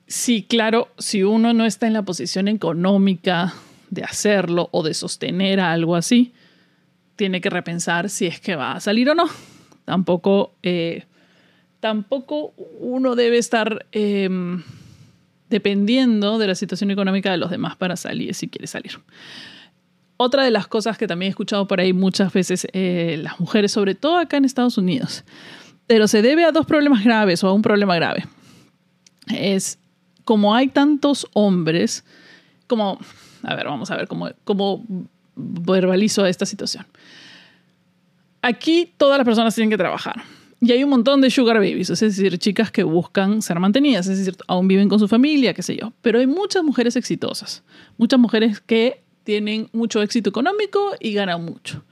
sí, 0.06 0.46
claro, 0.48 0.88
si 0.96 1.22
uno 1.22 1.52
no 1.52 1.66
está 1.66 1.86
en 1.86 1.92
la 1.92 2.02
posición 2.02 2.48
económica 2.48 3.52
de 3.90 4.04
hacerlo 4.04 4.70
o 4.72 4.82
de 4.82 4.94
sostener 4.94 5.60
algo 5.60 5.96
así, 5.96 6.32
tiene 7.16 7.42
que 7.42 7.50
repensar 7.50 8.08
si 8.08 8.26
es 8.26 8.40
que 8.40 8.56
va 8.56 8.72
a 8.72 8.80
salir 8.80 9.10
o 9.10 9.14
no. 9.14 9.28
Tampoco, 9.90 10.54
eh, 10.62 11.02
tampoco 11.80 12.54
uno 12.78 13.16
debe 13.16 13.38
estar 13.38 13.86
em, 13.90 14.62
dependiendo 15.48 16.38
de 16.38 16.46
la 16.46 16.54
situación 16.54 16.92
económica 16.92 17.32
de 17.32 17.38
los 17.38 17.50
demás 17.50 17.74
para 17.74 17.96
salir 17.96 18.32
si 18.36 18.46
quiere 18.46 18.68
salir. 18.68 18.92
Otra 20.16 20.44
de 20.44 20.52
las 20.52 20.68
cosas 20.68 20.96
que 20.96 21.08
también 21.08 21.26
he 21.26 21.30
escuchado 21.30 21.66
por 21.66 21.80
ahí 21.80 21.92
muchas 21.92 22.32
veces 22.32 22.68
eh, 22.72 23.18
las 23.20 23.40
mujeres, 23.40 23.72
sobre 23.72 23.96
todo 23.96 24.16
acá 24.18 24.36
en 24.36 24.44
Estados 24.44 24.78
Unidos, 24.78 25.24
pero 25.88 26.06
se 26.06 26.22
debe 26.22 26.44
a 26.44 26.52
dos 26.52 26.66
problemas 26.66 27.02
graves 27.02 27.42
o 27.42 27.48
a 27.48 27.52
un 27.52 27.62
problema 27.62 27.96
grave. 27.96 28.26
Es 29.26 29.76
como 30.24 30.54
hay 30.54 30.68
tantos 30.68 31.26
hombres, 31.32 32.04
como, 32.68 32.96
a 33.42 33.56
ver, 33.56 33.66
vamos 33.66 33.90
a 33.90 33.96
ver 33.96 34.06
cómo, 34.06 34.28
cómo 34.44 34.84
verbalizo 35.34 36.26
esta 36.26 36.46
situación. 36.46 36.86
Aquí 38.42 38.92
todas 38.96 39.18
las 39.18 39.24
personas 39.24 39.54
tienen 39.54 39.70
que 39.70 39.76
trabajar. 39.76 40.22
Y 40.62 40.72
hay 40.72 40.84
un 40.84 40.90
montón 40.90 41.22
de 41.22 41.30
sugar 41.30 41.56
babies, 41.56 41.88
es 41.88 42.00
decir, 42.00 42.36
chicas 42.38 42.70
que 42.70 42.82
buscan 42.82 43.40
ser 43.40 43.58
mantenidas, 43.58 44.06
es 44.08 44.18
decir, 44.18 44.36
aún 44.46 44.68
viven 44.68 44.90
con 44.90 44.98
su 44.98 45.08
familia, 45.08 45.54
qué 45.54 45.62
sé 45.62 45.76
yo. 45.76 45.92
Pero 46.02 46.18
hay 46.18 46.26
muchas 46.26 46.62
mujeres 46.62 46.96
exitosas, 46.96 47.62
muchas 47.96 48.20
mujeres 48.20 48.60
que 48.60 49.02
tienen 49.24 49.70
mucho 49.72 50.02
éxito 50.02 50.28
económico 50.28 50.92
y 51.00 51.14
ganan 51.14 51.44
mucho. 51.44 51.82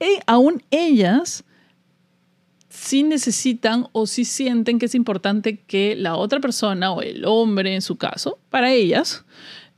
Y 0.00 0.18
aún 0.26 0.62
ellas 0.70 1.44
sí 2.70 3.02
necesitan 3.02 3.88
o 3.92 4.06
sí 4.06 4.24
sienten 4.24 4.78
que 4.78 4.86
es 4.86 4.94
importante 4.94 5.58
que 5.66 5.94
la 5.96 6.16
otra 6.16 6.40
persona 6.40 6.92
o 6.92 7.02
el 7.02 7.24
hombre 7.26 7.74
en 7.74 7.82
su 7.82 7.96
caso, 7.96 8.38
para 8.48 8.72
ellas, 8.72 9.24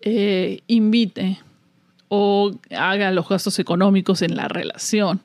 eh, 0.01 0.61
invite 0.67 1.41
o 2.09 2.53
haga 2.71 3.11
los 3.11 3.29
gastos 3.29 3.59
económicos 3.59 4.23
en 4.23 4.37
la 4.37 4.49
relación. 4.49 5.21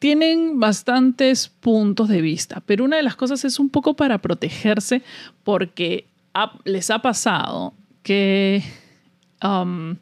Tienen 0.00 0.58
bastantes 0.58 1.48
puntos 1.48 2.08
de 2.08 2.22
vista, 2.22 2.62
pero 2.64 2.84
una 2.84 2.96
de 2.96 3.02
las 3.02 3.16
cosas 3.16 3.44
es 3.44 3.58
un 3.60 3.68
poco 3.68 3.94
para 3.94 4.18
protegerse 4.18 5.02
porque 5.44 6.06
les 6.64 6.90
ha 6.90 7.00
pasado 7.02 7.74
que 8.02 8.62
um, 9.44 9.96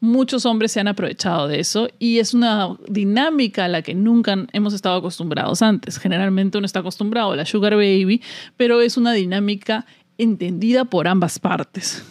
muchos 0.00 0.46
hombres 0.46 0.72
se 0.72 0.80
han 0.80 0.88
aprovechado 0.88 1.48
de 1.48 1.60
eso 1.60 1.88
y 1.98 2.18
es 2.18 2.32
una 2.32 2.78
dinámica 2.88 3.66
a 3.66 3.68
la 3.68 3.82
que 3.82 3.94
nunca 3.94 4.46
hemos 4.54 4.72
estado 4.72 4.96
acostumbrados 4.96 5.60
antes. 5.60 5.98
Generalmente 5.98 6.56
uno 6.56 6.64
está 6.64 6.80
acostumbrado 6.80 7.32
a 7.32 7.36
la 7.36 7.44
sugar 7.44 7.76
baby, 7.76 8.22
pero 8.56 8.80
es 8.80 8.96
una 8.96 9.12
dinámica 9.12 9.84
entendida 10.16 10.86
por 10.86 11.06
ambas 11.08 11.38
partes 11.38 12.02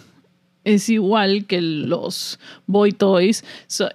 es 0.64 0.90
igual 0.90 1.46
que 1.46 1.62
los 1.62 2.40
boy 2.68 2.92
toys. 2.92 3.44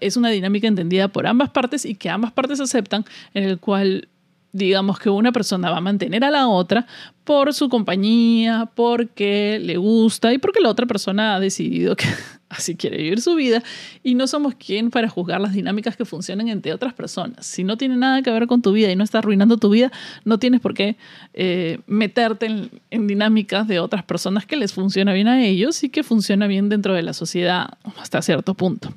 es 0.01 0.17
una 0.17 0.31
dinámica 0.31 0.67
entendida 0.67 1.09
por 1.09 1.27
ambas 1.27 1.51
partes 1.51 1.85
y 1.85 1.95
que 1.95 2.11
ambas 2.11 2.33
partes 2.33 2.61
aceptan, 2.61 3.05
en 3.35 3.45
el 3.45 3.59
cual 3.59 4.09
digamos 4.53 4.99
que 4.99 5.11
una 5.11 5.33
persona 5.33 5.71
va 5.71 5.79
a 5.79 5.83
mantener 5.83 6.25
a 6.25 6.31
la 6.31 6.49
otra 6.49 6.87
por 7.25 7.53
su 7.53 7.69
compañía, 7.69 8.71
porque 8.75 9.59
le 9.63 9.77
gusta 9.77 10.33
y 10.33 10.39
porque 10.39 10.61
la 10.61 10.71
otra 10.71 10.87
persona 10.87 11.35
ha 11.35 11.41
decidido 11.41 11.95
que 11.95 12.07
así 12.49 12.77
quiere 12.77 12.99
vivir 12.99 13.21
su 13.21 13.35
vida 13.35 13.63
y 14.03 14.15
no 14.15 14.27
somos 14.27 14.55
quien 14.55 14.91
para 14.91 15.09
juzgar 15.09 15.41
las 15.41 15.53
dinámicas 15.53 15.97
que 15.97 16.05
funcionan 16.05 16.49
entre 16.49 16.73
otras 16.73 16.95
personas. 16.95 17.47
Si 17.47 17.65
no 17.65 17.77
tiene 17.77 17.97
nada 17.97 18.23
que 18.23 18.31
ver 18.31 18.47
con 18.47 18.63
tu 18.63 18.73
vida 18.73 18.91
y 18.91 18.97
no 18.97 19.05
está 19.05 19.19
arruinando 19.19 19.57
tu 19.57 19.71
vida, 19.71 19.91
no 20.25 20.39
tienes 20.39 20.61
por 20.61 20.75
qué 20.75 20.97
eh, 21.35 21.81
meterte 21.87 22.47
en, 22.47 22.71
en, 22.91 23.07
dinámicas 23.07 23.67
de 23.67 23.81
otras 23.81 24.05
personas 24.05 24.47
que 24.47 24.57
les 24.57 24.73
funciona 24.73 25.13
bien 25.13 25.29
a 25.29 25.45
ellos 25.45 25.83
y 25.83 25.89
que 25.89 26.03
funciona 26.03 26.47
bien 26.47 26.69
dentro 26.69 26.95
de 26.95 27.03
la 27.03 27.13
sociedad 27.13 27.69
hasta 27.99 28.23
cierto 28.23 28.55
punto. 28.55 28.93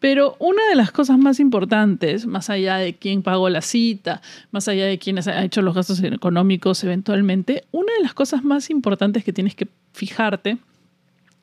Pero 0.00 0.36
una 0.40 0.66
de 0.68 0.74
las 0.74 0.90
cosas 0.90 1.18
más 1.18 1.38
importantes, 1.38 2.26
más 2.26 2.50
allá 2.50 2.76
de 2.76 2.94
quién 2.94 3.22
pagó 3.22 3.48
la 3.48 3.60
cita, 3.60 4.20
más 4.50 4.66
allá 4.66 4.86
de 4.86 4.98
quién 4.98 5.18
ha 5.18 5.44
hecho 5.44 5.62
los 5.62 5.74
gastos 5.74 6.02
económicos 6.02 6.82
eventualmente, 6.82 7.64
una 7.70 7.92
de 7.94 8.02
las 8.02 8.14
cosas 8.14 8.42
más 8.42 8.70
importantes 8.70 9.22
que 9.22 9.32
tienes 9.32 9.54
que 9.54 9.68
fijarte 9.92 10.58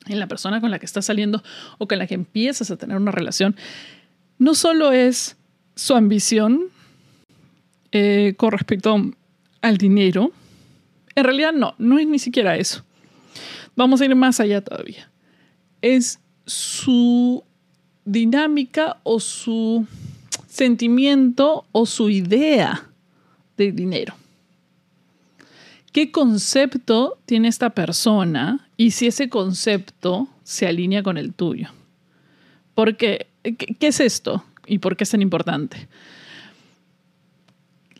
en 0.06 0.18
la 0.18 0.26
persona 0.26 0.60
con 0.60 0.70
la 0.70 0.78
que 0.78 0.86
estás 0.86 1.06
saliendo 1.06 1.42
o 1.78 1.86
con 1.86 1.98
la 1.98 2.06
que 2.06 2.14
empiezas 2.14 2.70
a 2.70 2.76
tener 2.76 2.96
una 2.96 3.10
relación, 3.10 3.56
no 4.38 4.54
solo 4.54 4.92
es 4.92 5.36
su 5.74 5.94
ambición 5.94 6.66
eh, 7.92 8.34
con 8.36 8.52
respecto 8.52 8.96
al 9.62 9.76
dinero, 9.76 10.32
en 11.14 11.24
realidad 11.24 11.52
no, 11.52 11.74
no 11.78 11.98
es 11.98 12.06
ni 12.06 12.18
siquiera 12.18 12.56
eso. 12.56 12.84
Vamos 13.76 14.00
a 14.00 14.04
ir 14.04 14.14
más 14.14 14.40
allá 14.40 14.62
todavía. 14.62 15.10
Es 15.82 16.20
su 16.46 17.44
dinámica 18.04 18.98
o 19.02 19.20
su 19.20 19.86
sentimiento 20.48 21.66
o 21.72 21.86
su 21.86 22.10
idea 22.10 22.88
de 23.56 23.72
dinero. 23.72 24.14
¿Qué 25.92 26.12
concepto 26.12 27.18
tiene 27.26 27.48
esta 27.48 27.70
persona 27.70 28.69
y 28.80 28.92
si 28.92 29.08
ese 29.08 29.28
concepto 29.28 30.26
se 30.42 30.66
alinea 30.66 31.02
con 31.02 31.18
el 31.18 31.34
tuyo? 31.34 31.68
Porque, 32.74 33.26
¿qué, 33.42 33.86
es 33.86 34.00
esto 34.00 34.42
y 34.66 34.78
por 34.78 34.96
qué 34.96 35.04
es 35.04 35.10
tan 35.10 35.20
importante? 35.20 35.86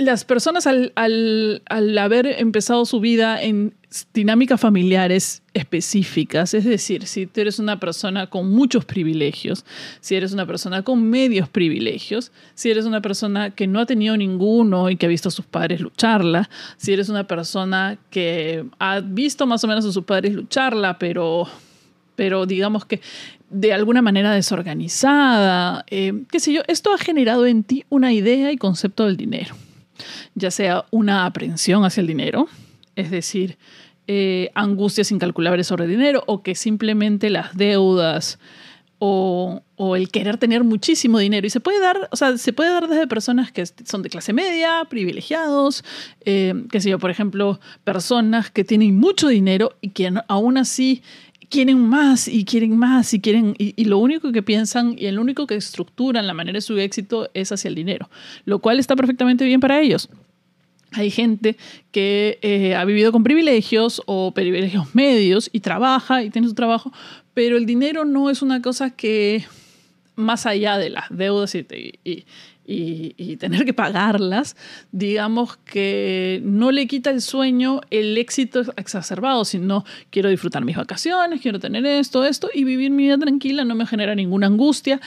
Las 0.00 0.24
personas 0.24 0.66
al, 0.66 0.92
al 0.94 1.98
haber 1.98 2.26
empezado 2.26 2.86
su 2.86 3.00
vida 3.00 3.42
en 3.42 3.74
dinámicas 4.14 4.58
familiares 4.58 5.42
específicas, 5.52 6.54
es 6.54 6.64
decir, 6.64 7.06
si 7.06 7.26
tú 7.26 7.42
eres 7.42 7.58
una 7.58 7.78
persona 7.78 8.28
con 8.28 8.50
muchos 8.50 8.86
privilegios, 8.86 9.66
si 10.00 10.14
eres 10.14 10.32
una 10.32 10.46
persona 10.46 10.82
con 10.84 11.02
medios 11.02 11.50
privilegios, 11.50 12.32
si 12.54 12.70
eres 12.70 12.86
una 12.86 13.02
persona 13.02 13.50
que 13.50 13.66
no 13.66 13.78
ha 13.78 13.84
tenido 13.84 14.16
ninguno 14.16 14.88
y 14.88 14.96
que 14.96 15.04
ha 15.04 15.08
visto 15.10 15.28
a 15.28 15.32
sus 15.32 15.44
padres 15.44 15.82
lucharla, 15.82 16.48
si 16.78 16.94
eres 16.94 17.10
una 17.10 17.24
persona 17.24 17.98
que 18.08 18.64
ha 18.78 19.00
visto 19.00 19.46
más 19.46 19.62
o 19.64 19.68
menos 19.68 19.84
a 19.84 19.92
sus 19.92 20.04
padres 20.04 20.32
lucharla, 20.32 20.98
pero, 20.98 21.46
pero 22.16 22.46
digamos 22.46 22.86
que 22.86 23.02
de 23.50 23.74
alguna 23.74 24.00
manera 24.00 24.32
desorganizada, 24.32 25.84
eh, 25.90 26.22
qué 26.30 26.40
sé 26.40 26.54
yo, 26.54 26.62
esto 26.68 26.90
ha 26.94 26.96
generado 26.96 27.44
en 27.44 27.64
ti 27.64 27.84
una 27.90 28.14
idea 28.14 28.50
y 28.50 28.56
concepto 28.56 29.04
del 29.04 29.18
dinero, 29.18 29.54
ya 30.34 30.50
sea 30.50 30.84
una 30.90 31.26
aprensión 31.26 31.84
hacia 31.84 32.00
el 32.00 32.06
dinero, 32.06 32.48
es 32.96 33.10
decir, 33.10 33.58
eh, 34.06 34.50
angustias 34.54 35.12
incalculables 35.12 35.66
sobre 35.66 35.86
dinero 35.86 36.24
o 36.26 36.42
que 36.42 36.54
simplemente 36.54 37.30
las 37.30 37.56
deudas 37.56 38.38
o, 38.98 39.62
el 39.96 40.10
querer 40.10 40.36
tener 40.36 40.62
muchísimo 40.62 41.18
dinero. 41.18 41.46
Y 41.46 41.50
se 41.50 41.60
puede 41.60 41.80
dar, 41.80 42.08
o 42.10 42.16
sea, 42.16 42.36
se 42.36 42.52
puede 42.52 42.70
dar 42.70 42.86
desde 42.86 43.06
personas 43.06 43.50
que 43.50 43.64
son 43.66 44.02
de 44.02 44.10
clase 44.10 44.32
media, 44.32 44.82
privilegiados, 44.90 45.84
eh, 46.24 46.54
que 46.70 46.80
sé 46.80 46.90
yo, 46.90 46.98
por 46.98 47.10
ejemplo, 47.10 47.60
personas 47.82 48.50
que 48.50 48.62
tienen 48.62 48.98
mucho 48.98 49.28
dinero 49.28 49.76
y 49.80 49.90
que 49.90 50.12
aún 50.28 50.58
así 50.58 51.02
quieren 51.50 51.80
más 51.80 52.28
y 52.28 52.44
quieren 52.44 52.78
más 52.78 53.12
y 53.12 53.20
quieren 53.20 53.54
y, 53.58 53.84
lo 53.84 53.98
único 53.98 54.32
que 54.32 54.42
piensan 54.42 54.94
y 54.96 55.06
el 55.06 55.18
único 55.18 55.46
que 55.46 55.56
estructuran 55.56 56.26
la 56.26 56.32
manera 56.32 56.56
de 56.56 56.62
su 56.62 56.78
éxito 56.78 57.28
es 57.34 57.52
hacia 57.52 57.68
el 57.68 57.74
dinero, 57.74 58.08
lo 58.44 58.60
cual 58.60 58.78
está 58.78 58.96
perfectamente 58.96 59.44
bien 59.44 59.60
para 59.60 59.80
ellos. 59.80 60.08
Hay 60.92 61.10
gente 61.10 61.56
que 61.92 62.38
eh, 62.42 62.74
ha 62.74 62.84
vivido 62.84 63.12
con 63.12 63.22
privilegios 63.22 64.00
o 64.06 64.32
privilegios 64.32 64.94
medios 64.94 65.50
y 65.52 65.60
trabaja 65.60 66.22
y 66.22 66.30
tiene 66.30 66.48
su 66.48 66.54
trabajo, 66.54 66.92
pero 67.34 67.56
el 67.56 67.66
dinero 67.66 68.04
no 68.04 68.30
es 68.30 68.42
una 68.42 68.62
cosa 68.62 68.90
que, 68.90 69.44
más 70.16 70.46
allá 70.46 70.78
de 70.78 70.90
las 70.90 71.04
deudas 71.10 71.54
y, 71.54 71.66
y, 72.04 72.24
tener 73.38 73.64
que 73.64 73.74
pagarlas, 73.74 74.56
digamos 74.92 75.56
que 75.56 76.40
no 76.44 76.70
le 76.70 76.86
quita 76.86 77.10
el 77.10 77.20
sueño 77.20 77.80
el 77.90 78.16
éxito 78.16 78.62
exacerbado, 78.76 79.44
sino 79.44 79.84
quiero 80.10 80.28
disfrutar 80.28 80.64
mis 80.64 80.76
vacaciones, 80.76 81.40
quiero 81.40 81.58
tener 81.58 81.84
esto, 81.84 82.24
esto 82.24 82.48
y 82.52 82.64
vivir 82.64 82.90
mi 82.90 83.04
vida 83.04 83.18
tranquila, 83.18 83.64
no 83.64 83.74
me 83.74 83.86
genera 83.86 84.14
ninguna 84.14 84.46
angustia, 84.46 85.00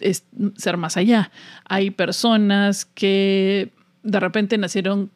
es 0.00 0.24
ser 0.56 0.76
más 0.76 0.96
allá. 0.96 1.30
Hay 1.64 1.90
personas 1.90 2.86
que 2.86 3.70
de 4.02 4.20
repente 4.20 4.56
nacieron 4.56 5.10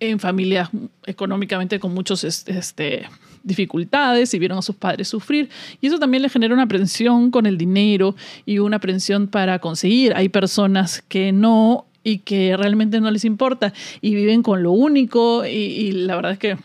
en 0.00 0.20
familias 0.20 0.70
económicamente 1.04 1.80
con 1.80 1.92
muchas 1.92 2.24
este, 2.24 3.06
dificultades 3.42 4.32
y 4.34 4.38
vieron 4.38 4.58
a 4.58 4.62
sus 4.62 4.76
padres 4.76 5.08
sufrir. 5.08 5.48
Y 5.80 5.86
eso 5.86 5.98
también 5.98 6.22
le 6.22 6.28
genera 6.28 6.54
una 6.54 6.64
aprensión 6.64 7.30
con 7.30 7.46
el 7.46 7.58
dinero 7.58 8.14
y 8.46 8.58
una 8.58 8.76
aprensión 8.76 9.28
para 9.28 9.58
conseguir. 9.58 10.14
Hay 10.14 10.28
personas 10.28 11.02
que 11.08 11.32
no 11.32 11.86
y 12.04 12.18
que 12.18 12.56
realmente 12.56 13.00
no 13.00 13.10
les 13.10 13.24
importa 13.24 13.72
y 14.00 14.14
viven 14.14 14.42
con 14.42 14.62
lo 14.62 14.72
único 14.72 15.44
y, 15.44 15.92
la 15.92 16.16
verdad 16.16 16.32
es 16.32 16.38
que 16.38 16.56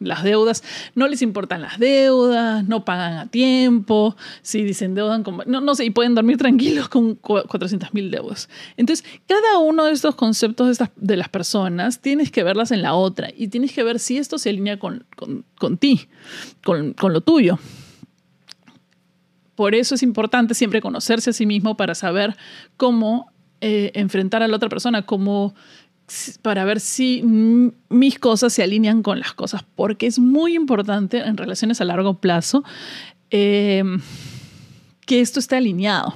las 0.00 0.22
deudas, 0.22 0.62
no 0.94 1.08
les 1.08 1.22
importan 1.22 1.62
las 1.62 1.78
deudas, 1.78 2.66
no 2.66 2.84
pagan 2.84 3.18
a 3.18 3.26
tiempo, 3.26 4.16
si 4.42 4.62
dicen 4.62 4.94
deudan, 4.94 5.24
no, 5.46 5.60
no 5.60 5.74
sé, 5.74 5.84
y 5.84 5.90
pueden 5.90 6.14
dormir 6.14 6.36
tranquilos 6.36 6.88
con 6.88 7.14
400 7.14 7.94
mil 7.94 8.10
deudas. 8.10 8.48
Entonces, 8.76 9.04
cada 9.26 9.58
uno 9.58 9.84
de 9.84 9.92
estos 9.92 10.14
conceptos 10.14 10.66
de, 10.66 10.72
estas, 10.72 10.90
de, 10.96 11.16
las 11.16 11.28
personas 11.28 12.00
tienes 12.00 12.30
que 12.30 12.42
verlas 12.42 12.70
en 12.70 12.82
la 12.82 12.94
otra 12.94 13.28
y 13.36 13.48
tienes 13.48 13.72
que 13.72 13.82
ver 13.82 13.98
si 13.98 14.18
esto 14.18 14.38
se 14.38 14.50
alinea 14.50 14.78
con, 14.78 15.04
con, 15.56 15.78
ti, 15.78 16.08
con, 16.64 16.92
con 16.92 17.12
lo 17.12 17.20
tuyo. 17.20 17.58
Por 19.54 19.74
eso 19.74 19.96
es 19.96 20.04
importante 20.04 20.54
siempre 20.54 20.80
conocerse 20.80 21.30
a 21.30 21.32
sí 21.32 21.44
mismo 21.44 21.76
para 21.76 21.96
saber 21.96 22.36
cómo 22.76 23.32
eh, 23.60 23.90
enfrentar 23.94 24.40
a 24.40 24.46
la 24.46 24.54
otra 24.54 24.68
persona, 24.68 25.02
cómo 25.02 25.52
para 26.42 26.64
ver 26.64 26.80
si 26.80 27.22
mis 27.22 28.18
cosas 28.18 28.52
se 28.52 28.62
alinean 28.62 29.02
con 29.02 29.18
las 29.18 29.34
cosas, 29.34 29.64
porque 29.74 30.06
es 30.06 30.18
muy 30.18 30.54
importante 30.54 31.18
en 31.18 31.36
relaciones 31.36 31.80
a 31.80 31.84
largo 31.84 32.14
plazo 32.14 32.64
eh, 33.30 33.84
que 35.06 35.20
esto 35.20 35.40
esté 35.40 35.56
alineado. 35.56 36.14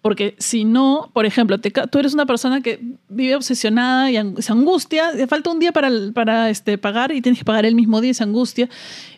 Porque 0.00 0.34
si 0.38 0.64
no, 0.64 1.10
por 1.12 1.26
ejemplo, 1.26 1.60
tú 1.60 1.98
eres 1.98 2.12
una 2.12 2.26
persona 2.26 2.60
que 2.60 2.80
vive 3.08 3.36
obsesionada 3.36 4.10
y 4.10 4.42
se 4.42 4.52
angustia, 4.52 5.12
le 5.12 5.28
falta 5.28 5.50
un 5.50 5.60
día 5.60 5.70
para, 5.70 5.90
para 6.12 6.50
este, 6.50 6.76
pagar 6.76 7.12
y 7.12 7.22
tienes 7.22 7.38
que 7.38 7.44
pagar 7.44 7.64
el 7.64 7.76
mismo 7.76 8.00
día, 8.00 8.12
se 8.12 8.24
angustia 8.24 8.68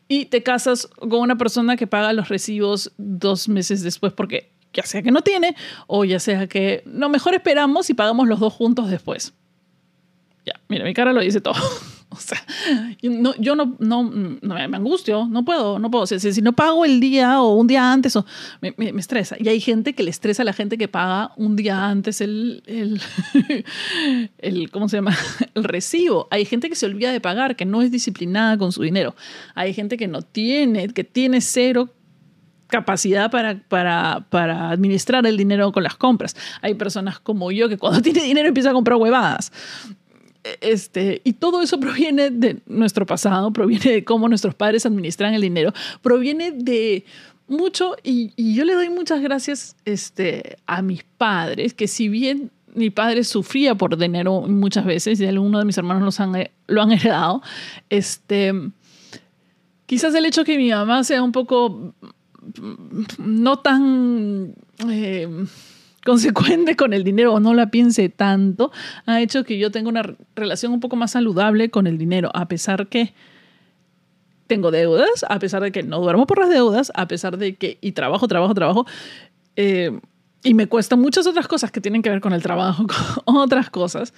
y 0.09 0.27
te 0.27 0.43
casas 0.43 0.87
con 0.87 1.21
una 1.21 1.39
persona 1.39 1.77
que 1.77 1.87
paga 1.87 2.13
los 2.13 2.29
recibos 2.29 2.93
dos 2.99 3.49
meses 3.49 3.83
después 3.83 4.13
porque 4.13 4.53
ya 4.75 4.83
sea 4.83 5.03
que 5.03 5.11
no 5.11 5.23
tiene 5.23 5.57
o 5.87 6.05
ya 6.05 6.21
sea 6.21 6.47
que 6.49 6.83
no, 6.85 7.09
mejor 7.09 7.35
esperamos 7.35 7.89
y 7.89 7.95
pagamos 7.95 8.29
los 8.29 8.41
dos 8.41 8.53
juntos 8.53 8.91
después. 8.91 9.33
Mira, 10.69 10.85
mi 10.85 10.95
cara 10.95 11.13
lo 11.13 11.21
dice 11.21 11.41
todo. 11.41 11.55
O 12.11 12.17
sea, 12.17 12.41
yo 13.01 13.57
no, 13.57 13.77
no, 13.81 14.05
no, 14.05 14.55
me 14.55 14.77
angustio, 14.77 15.27
no 15.27 15.45
puedo, 15.45 15.81
no 15.81 15.91
puedo. 15.91 16.07
Si, 16.07 16.43
no 16.43 16.53
pago 16.53 16.85
el 16.85 17.01
día 17.01 17.43
o 17.43 17.55
un 17.55 17.67
día 17.67 17.93
antes, 17.93 18.15
o, 18.15 18.25
me, 18.61 18.73
me, 18.77 19.01
estresa. 19.01 19.37
Y 19.41 19.49
hay 19.49 19.59
gente 19.61 19.95
que 19.95 20.05
le 20.05 20.11
estresa 20.11 20.43
a 20.43 20.45
la 20.45 20.53
gente 20.53 20.79
que 20.79 20.87
paga 20.87 21.33
un 21.37 21.57
día 21.57 21.89
antes 21.89 22.21
el, 22.21 22.63
el, 22.67 23.01
el, 24.39 24.71
¿cómo 24.71 24.89
se 24.89 24.99
llama? 24.99 25.17
El 25.55 25.65
recibo. 25.65 26.29
Hay 26.31 26.45
gente 26.45 26.69
que 26.69 26.77
se 26.77 26.87
olvida 26.87 27.11
de 27.11 27.21
pagar, 27.21 27.57
que 27.57 27.65
no 27.65 27.83
es 27.83 27.91
disciplinada 27.91 28.59
con 28.59 28.71
su 28.71 28.83
dinero. 28.83 29.17
Hay 29.57 29.75
gente 29.75 29.97
que 29.97 30.07
no 30.07 30.23
tiene, 30.23 30.89
que 30.91 31.03
tiene 31.03 31.41
cero 31.41 31.91
capacidad 32.69 33.31
para, 33.31 33.59
para, 33.69 34.27
para, 34.31 34.71
administrar 34.71 35.27
el 35.27 35.37
dinero 35.37 35.73
con 35.73 35.83
las 35.83 35.97
compras. 35.97 36.37
Hay 36.61 36.75
personas 36.75 37.19
como 37.19 37.51
yo 37.51 37.69
que 37.69 37.77
cuando 37.77 38.03
tiene 38.03 38.23
dinero 38.23 38.49
empieza 38.49 38.71
a 38.71 38.73
comprar 38.73 38.99
huevadas. 38.99 39.53
Este, 40.61 41.23
y 41.25 41.35
todo 41.35 41.63
eso 41.63 41.81
proviene 41.81 42.31
de 42.31 42.59
nuestro 42.67 43.07
pasado, 43.07 43.53
proviene 43.53 43.91
de 43.91 44.05
cómo 44.05 44.29
nuestros 44.29 44.55
padres 44.55 44.87
administran 44.87 45.35
el 45.35 45.41
dinero, 45.41 45.73
proviene 46.03 46.53
de 46.53 47.05
mucho, 47.47 47.97
y, 48.03 48.33
yo 48.55 48.65
le 48.65 48.75
doy 48.75 48.91
muchas 48.91 49.21
gracias 49.21 49.77
este, 49.85 50.57
a 50.67 50.83
mis 50.83 51.05
padres, 51.05 51.75
que 51.75 51.89
si 51.89 52.09
bien 52.09 52.51
mi 52.75 52.91
padre 52.91 53.23
sufría 53.25 53.75
por 53.75 53.97
dinero 53.97 54.43
muchas 54.43 54.85
veces, 54.85 55.21
y 55.21 55.27
algunos 55.27 55.61
de 55.61 55.67
mis 55.67 55.79
hermanos 55.79 56.03
los 56.03 56.21
han, 56.21 56.33
lo 56.67 56.83
han 56.83 56.93
heredado, 56.93 57.43
este, 57.91 58.53
quizás 59.87 60.15
el 60.15 60.27
hecho 60.27 60.45
que 60.45 60.57
mi 60.57 60.71
mamá 60.71 61.05
sea 61.05 61.23
un 61.23 61.33
poco 61.33 61.95
no 63.19 63.59
tan... 63.59 64.55
Eh, 64.89 65.29
consecuente 66.05 66.77
con 66.77 66.93
el 66.93 67.05
dinero 67.05 67.35
o 67.35 67.41
no 67.41 67.55
la 67.55 67.71
piense 67.71 68.09
tanto, 68.09 68.73
ha 69.07 69.21
hecho 69.21 69.45
que 69.45 69.59
yo 69.59 69.71
tenga 69.71 69.89
una 69.89 70.17
relación 70.37 70.73
un 70.73 70.81
poco 70.81 70.97
más 70.97 71.13
saludable 71.13 71.71
con 71.71 71.87
el 71.87 71.99
dinero, 71.99 72.31
a 72.35 72.47
pesar 72.47 72.89
que 72.89 73.15
tengo 74.47 74.71
deudas, 74.71 75.25
a 75.29 75.39
pesar 75.39 75.63
de 75.63 75.73
que 75.73 75.83
no 75.83 76.01
duermo 76.01 76.27
por 76.27 76.39
las 76.39 76.51
deudas, 76.51 76.93
a 76.95 77.09
pesar 77.09 77.39
de 77.39 77.57
que, 77.57 77.79
y 77.81 77.93
trabajo, 77.93 78.29
trabajo, 78.29 78.55
trabajo, 78.55 78.87
eh, 79.57 79.99
y 80.43 80.53
me 80.53 80.67
cuestan 80.67 81.01
muchas 81.01 81.27
otras 81.27 81.49
cosas 81.49 81.73
que 81.73 81.81
tienen 81.81 82.03
que 82.03 82.11
ver 82.11 82.21
con 82.21 82.35
el 82.35 82.43
trabajo, 82.43 82.87
con 83.25 83.37
otras 83.37 83.71
cosas, 83.71 84.13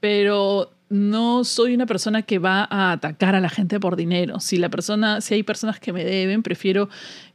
pero 0.00 0.70
no 0.88 1.44
soy 1.44 1.74
una 1.74 1.86
persona 1.86 2.22
que 2.22 2.38
va 2.38 2.66
a 2.70 2.92
atacar 2.92 3.34
a 3.34 3.40
la 3.40 3.48
gente 3.48 3.80
por 3.80 3.96
dinero. 3.96 4.40
Si 4.40 4.56
la 4.56 4.68
persona, 4.68 5.20
si 5.20 5.34
hay 5.34 5.42
personas 5.42 5.80
que 5.80 5.92
me 5.92 6.04
deben, 6.04 6.42
prefiero 6.42 6.88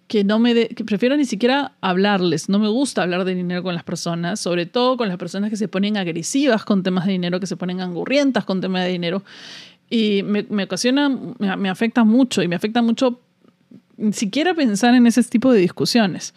que 0.08 0.24
no 0.24 0.40
me 0.40 0.68
que 0.70 0.84
prefiero 0.84 1.18
ni 1.18 1.26
siquiera 1.26 1.74
hablarles. 1.82 2.50
No 2.50 2.60
me 2.60 2.70
gusta 2.70 3.04
hablar 3.04 3.26
de 3.26 3.36
dinero 3.36 3.64
con 3.64 3.74
las 3.74 3.84
personas, 3.84 4.40
sobre 4.40 4.66
todo 4.66 4.98
con 4.98 5.08
las 5.08 5.18
personas 5.18 5.50
que 5.50 5.58
se 5.58 5.68
ponen 5.68 5.98
agresivas 5.98 6.64
con 6.64 6.84
temas 6.84 7.06
de 7.06 7.14
dinero, 7.14 7.40
que 7.40 7.48
se 7.48 7.58
ponen 7.58 7.82
angurrientas 7.82 8.46
con 8.46 8.62
temas 8.62 8.84
de 8.84 8.90
dinero. 8.92 9.24
Y 9.90 10.24
me, 10.24 10.46
me 10.50 10.64
ocasiona, 10.64 11.10
me, 11.10 11.56
me, 11.58 11.70
afecta 11.70 12.06
mucho 12.06 12.42
y 12.42 12.48
me 12.48 12.56
afecta 12.56 12.82
mucho 12.82 13.20
ni 13.98 14.14
siquiera 14.14 14.54
pensar 14.54 14.96
en 14.96 15.08
ese 15.08 15.22
tipo 15.24 15.52
de 15.52 15.60
discusiones. 15.60 16.34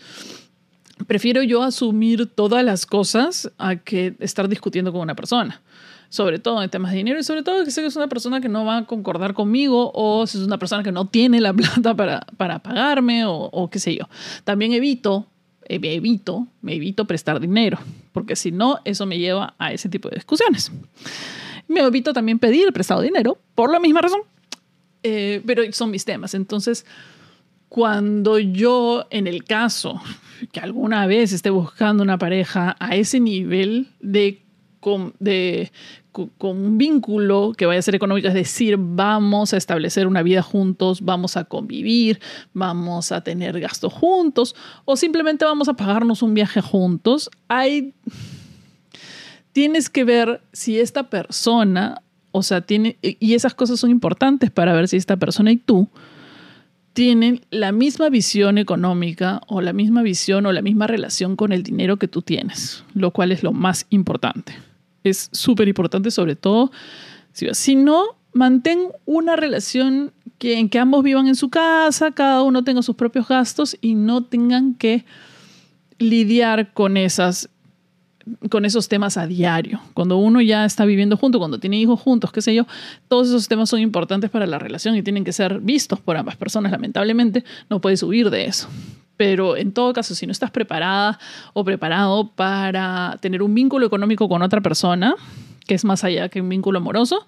Prefiero 1.06 1.42
yo 1.42 1.62
asumir 1.62 2.26
todas 2.26 2.64
las 2.64 2.86
cosas 2.86 3.52
a 3.58 3.76
que 3.76 4.14
estar 4.18 4.48
discutiendo 4.48 4.92
con 4.92 5.00
una 5.00 5.14
persona 5.14 5.62
sobre 6.08 6.38
todo 6.38 6.62
en 6.62 6.70
temas 6.70 6.92
de 6.92 6.98
dinero 6.98 7.18
y 7.18 7.24
sobre 7.24 7.42
todo 7.42 7.64
que 7.64 7.70
sé 7.70 7.80
que 7.80 7.88
es 7.88 7.96
una 7.96 8.08
persona 8.08 8.40
que 8.40 8.48
no 8.48 8.64
va 8.64 8.78
a 8.78 8.86
concordar 8.86 9.34
conmigo 9.34 9.90
o 9.94 10.26
si 10.26 10.38
es 10.38 10.44
una 10.44 10.58
persona 10.58 10.82
que 10.82 10.92
no 10.92 11.06
tiene 11.06 11.40
la 11.40 11.52
plata 11.54 11.94
para, 11.94 12.20
para 12.36 12.60
pagarme 12.60 13.24
o, 13.26 13.68
qué 13.70 13.78
sé 13.78 13.96
yo. 13.96 14.08
También 14.44 14.72
evito, 14.72 15.26
eh, 15.68 15.80
evito, 15.82 16.46
me 16.62 16.74
evito 16.74 17.06
prestar 17.06 17.40
dinero, 17.40 17.78
porque 18.12 18.36
si 18.36 18.52
no, 18.52 18.80
eso 18.84 19.06
me 19.06 19.18
lleva 19.18 19.54
a 19.58 19.72
ese 19.72 19.88
tipo 19.88 20.08
de 20.08 20.16
discusiones. 20.16 20.70
Me 21.68 21.80
evito 21.80 22.12
también 22.12 22.38
pedir 22.38 22.72
prestado 22.72 23.00
dinero 23.00 23.38
por 23.54 23.72
la 23.72 23.80
misma 23.80 24.02
razón, 24.02 24.20
eh, 25.02 25.42
pero 25.46 25.62
son 25.72 25.90
mis 25.90 26.04
temas. 26.04 26.34
Entonces, 26.34 26.84
cuando 27.68 28.38
yo, 28.38 29.06
en 29.10 29.26
el 29.26 29.42
caso 29.42 30.00
que 30.52 30.60
alguna 30.60 31.06
vez 31.06 31.32
esté 31.32 31.50
buscando 31.50 32.02
una 32.02 32.18
pareja 32.18 32.76
a 32.78 32.94
ese 32.94 33.18
nivel 33.18 33.88
de 34.00 34.43
de, 35.18 35.72
con 36.12 36.56
un 36.56 36.78
vínculo 36.78 37.52
que 37.56 37.66
vaya 37.66 37.78
a 37.78 37.82
ser 37.82 37.94
económico, 37.94 38.28
es 38.28 38.34
decir, 38.34 38.76
vamos 38.78 39.52
a 39.52 39.56
establecer 39.56 40.06
una 40.06 40.22
vida 40.22 40.42
juntos, 40.42 41.00
vamos 41.00 41.36
a 41.36 41.44
convivir, 41.44 42.20
vamos 42.52 43.10
a 43.10 43.22
tener 43.22 43.58
gastos 43.60 43.92
juntos 43.92 44.54
o 44.84 44.96
simplemente 44.96 45.44
vamos 45.44 45.68
a 45.68 45.74
pagarnos 45.74 46.22
un 46.22 46.34
viaje 46.34 46.60
juntos, 46.60 47.30
hay 47.48 47.94
tienes 49.52 49.88
que 49.88 50.04
ver 50.04 50.40
si 50.52 50.78
esta 50.78 51.10
persona, 51.10 52.02
o 52.32 52.42
sea, 52.42 52.60
tiene 52.60 52.96
y 53.02 53.34
esas 53.34 53.54
cosas 53.54 53.80
son 53.80 53.90
importantes 53.90 54.50
para 54.50 54.72
ver 54.72 54.88
si 54.88 54.96
esta 54.96 55.16
persona 55.16 55.52
y 55.52 55.56
tú 55.56 55.88
tienen 56.92 57.40
la 57.50 57.72
misma 57.72 58.08
visión 58.08 58.56
económica 58.58 59.40
o 59.48 59.60
la 59.60 59.72
misma 59.72 60.02
visión 60.02 60.46
o 60.46 60.52
la 60.52 60.62
misma 60.62 60.86
relación 60.86 61.34
con 61.34 61.52
el 61.52 61.64
dinero 61.64 61.96
que 61.96 62.06
tú 62.06 62.22
tienes, 62.22 62.84
lo 62.94 63.10
cual 63.10 63.32
es 63.32 63.42
lo 63.42 63.52
más 63.52 63.86
importante 63.90 64.54
es 65.04 65.28
súper 65.32 65.68
importante, 65.68 66.10
sobre 66.10 66.34
todo 66.34 66.72
si, 67.52 67.74
no, 67.74 68.16
mantén 68.32 68.88
una 69.06 69.36
relación 69.36 70.12
que, 70.38 70.58
en 70.58 70.68
que 70.68 70.78
ambos 70.78 71.02
vivan 71.02 71.26
en 71.26 71.34
su 71.34 71.50
casa, 71.50 72.12
cada 72.12 72.42
uno 72.42 72.64
tenga 72.64 72.82
sus 72.82 72.96
propios 72.96 73.28
gastos 73.28 73.76
y 73.80 73.94
no 73.94 74.24
tengan 74.24 74.74
que 74.74 75.04
lidiar 75.98 76.72
con 76.72 76.96
esas 76.96 77.48
con 78.48 78.64
esos 78.64 78.88
temas 78.88 79.18
a 79.18 79.26
diario. 79.26 79.80
Cuando 79.92 80.16
uno 80.16 80.40
ya 80.40 80.64
está 80.64 80.86
viviendo 80.86 81.18
junto, 81.18 81.38
cuando 81.38 81.60
tiene 81.60 81.78
hijos 81.78 82.00
juntos, 82.00 82.32
qué 82.32 82.40
sé 82.40 82.54
yo, 82.54 82.66
todos 83.06 83.28
esos 83.28 83.48
temas 83.48 83.68
son 83.68 83.80
importantes 83.80 84.30
para 84.30 84.46
la 84.46 84.58
relación 84.58 84.96
y 84.96 85.02
tienen 85.02 85.24
que 85.24 85.32
ser 85.34 85.60
vistos 85.60 86.00
por 86.00 86.16
ambas 86.16 86.34
personas. 86.36 86.72
Lamentablemente, 86.72 87.44
no 87.68 87.82
puedes 87.82 88.02
huir 88.02 88.30
de 88.30 88.46
eso. 88.46 88.66
Pero 89.16 89.56
en 89.56 89.72
todo 89.72 89.92
caso, 89.92 90.14
si 90.14 90.26
no 90.26 90.32
estás 90.32 90.50
preparada 90.50 91.18
o 91.52 91.64
preparado 91.64 92.30
para 92.32 93.16
tener 93.20 93.42
un 93.42 93.54
vínculo 93.54 93.86
económico 93.86 94.28
con 94.28 94.42
otra 94.42 94.60
persona, 94.60 95.14
que 95.66 95.74
es 95.74 95.84
más 95.84 96.04
allá 96.04 96.28
que 96.28 96.40
un 96.40 96.48
vínculo 96.48 96.78
amoroso, 96.78 97.26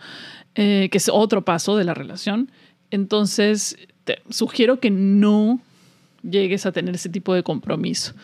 eh, 0.55 0.88
que 0.90 0.99
es 0.99 1.09
otro 1.12 1.44
paso 1.44 1.77
de 1.77 1.85
la 1.85 1.94
relación, 1.94 2.51
entonces 2.90 3.77
te 4.05 4.22
sugiero 4.31 4.81
que 4.81 4.90
no 4.90 5.61
llegues 6.22 6.66
a 6.66 6.72
tener 6.72 6.94
ese 6.94 7.09
tipo 7.09 7.35
de 7.35 7.42
compromiso. 7.42 8.14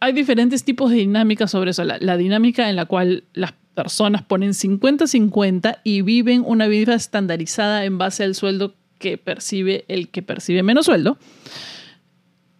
hay 0.00 0.12
diferentes 0.12 0.64
tipos 0.64 0.90
de 0.90 0.96
dinámicas 0.96 1.50
sobre 1.50 1.70
eso. 1.70 1.84
La, 1.84 1.98
la 2.00 2.16
dinámica 2.16 2.68
en 2.70 2.76
la 2.76 2.86
cual 2.86 3.24
las 3.34 3.52
personas 3.74 4.22
ponen 4.22 4.50
50-50 4.50 5.80
y 5.84 6.02
viven 6.02 6.42
una 6.44 6.66
vida 6.66 6.94
estandarizada 6.94 7.84
en 7.84 7.98
base 7.98 8.24
al 8.24 8.34
sueldo 8.34 8.74
que 8.98 9.18
percibe 9.18 9.84
el 9.88 10.08
que 10.08 10.22
percibe 10.22 10.62
menos 10.62 10.86
sueldo. 10.86 11.18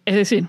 Es 0.05 0.15
decir, 0.15 0.47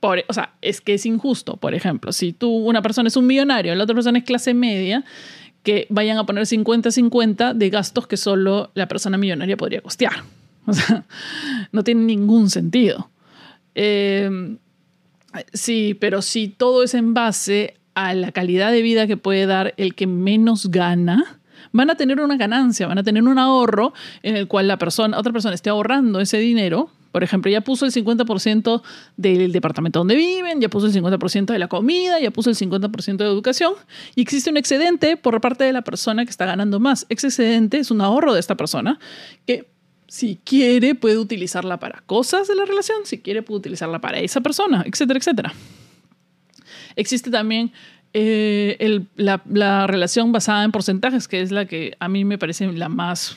por, 0.00 0.24
o 0.28 0.32
sea, 0.32 0.54
es 0.62 0.80
que 0.80 0.94
es 0.94 1.04
injusto, 1.04 1.56
por 1.56 1.74
ejemplo, 1.74 2.12
si 2.12 2.32
tú, 2.32 2.50
una 2.50 2.80
persona 2.80 3.08
es 3.08 3.16
un 3.16 3.26
millonario, 3.26 3.74
la 3.74 3.84
otra 3.84 3.94
persona 3.94 4.18
es 4.18 4.24
clase 4.24 4.54
media, 4.54 5.04
que 5.62 5.86
vayan 5.90 6.16
a 6.16 6.24
poner 6.24 6.44
50-50 6.44 7.52
de 7.52 7.70
gastos 7.70 8.06
que 8.06 8.16
solo 8.16 8.70
la 8.74 8.88
persona 8.88 9.18
millonaria 9.18 9.56
podría 9.56 9.80
costear. 9.80 10.24
No 11.72 11.84
tiene 11.84 12.02
ningún 12.02 12.50
sentido. 12.50 13.10
Em, 13.74 14.58
sí, 15.52 15.96
pero 16.00 16.22
si 16.22 16.48
todo 16.48 16.82
es 16.82 16.94
en 16.94 17.14
base 17.14 17.74
a 17.94 18.14
la 18.14 18.32
calidad 18.32 18.72
de 18.72 18.82
vida 18.82 19.06
que 19.06 19.16
puede 19.16 19.46
dar 19.46 19.74
el 19.76 19.94
que 19.94 20.06
menos 20.06 20.70
gana, 20.70 21.39
van 21.72 21.90
a 21.90 21.94
tener 21.94 22.20
una 22.20 22.36
ganancia, 22.36 22.86
van 22.86 22.98
a 22.98 23.02
tener 23.02 23.22
un 23.22 23.38
ahorro 23.38 23.92
en 24.22 24.36
el 24.36 24.48
cual 24.48 24.68
la 24.68 24.78
persona, 24.78 25.18
otra 25.18 25.32
persona 25.32 25.54
esté 25.54 25.70
ahorrando 25.70 26.20
ese 26.20 26.38
dinero. 26.38 26.90
Por 27.12 27.24
ejemplo, 27.24 27.50
ya 27.50 27.60
puso 27.60 27.86
el 27.86 27.92
50% 27.92 28.82
del 29.16 29.50
departamento 29.50 29.98
donde 29.98 30.14
viven, 30.14 30.60
ya 30.60 30.68
puso 30.68 30.86
el 30.86 30.92
50% 30.92 31.46
de 31.46 31.58
la 31.58 31.66
comida, 31.66 32.20
ya 32.20 32.30
puso 32.30 32.50
el 32.50 32.56
50% 32.56 33.16
de 33.16 33.24
educación 33.24 33.74
y 34.14 34.22
existe 34.22 34.48
un 34.48 34.56
excedente 34.56 35.16
por 35.16 35.40
parte 35.40 35.64
de 35.64 35.72
la 35.72 35.82
persona 35.82 36.24
que 36.24 36.30
está 36.30 36.46
ganando 36.46 36.78
más. 36.78 37.06
Ese 37.08 37.26
excedente 37.26 37.78
es 37.78 37.90
un 37.90 38.00
ahorro 38.00 38.32
de 38.32 38.40
esta 38.40 38.56
persona 38.56 39.00
que 39.44 39.68
si 40.06 40.40
quiere 40.44 40.94
puede 40.94 41.18
utilizarla 41.18 41.78
para 41.78 42.02
cosas 42.06 42.46
de 42.46 42.54
la 42.54 42.64
relación, 42.64 42.98
si 43.04 43.18
quiere 43.18 43.42
puede 43.42 43.58
utilizarla 43.58 44.00
para 44.00 44.18
esa 44.18 44.40
persona, 44.40 44.84
etcétera, 44.86 45.18
etcétera. 45.18 45.54
Existe 46.96 47.30
también 47.30 47.72
eh, 48.12 49.06
la, 49.16 49.86
relación 49.86 50.32
basada 50.32 50.64
en 50.64 50.72
porcentajes, 50.72 51.28
que 51.28 51.40
es 51.40 51.52
la 51.52 51.66
que 51.66 51.96
a 52.00 52.08
mí 52.08 52.24
me 52.24 52.38
parece 52.38 52.70
la 52.72 52.88
más, 52.88 53.36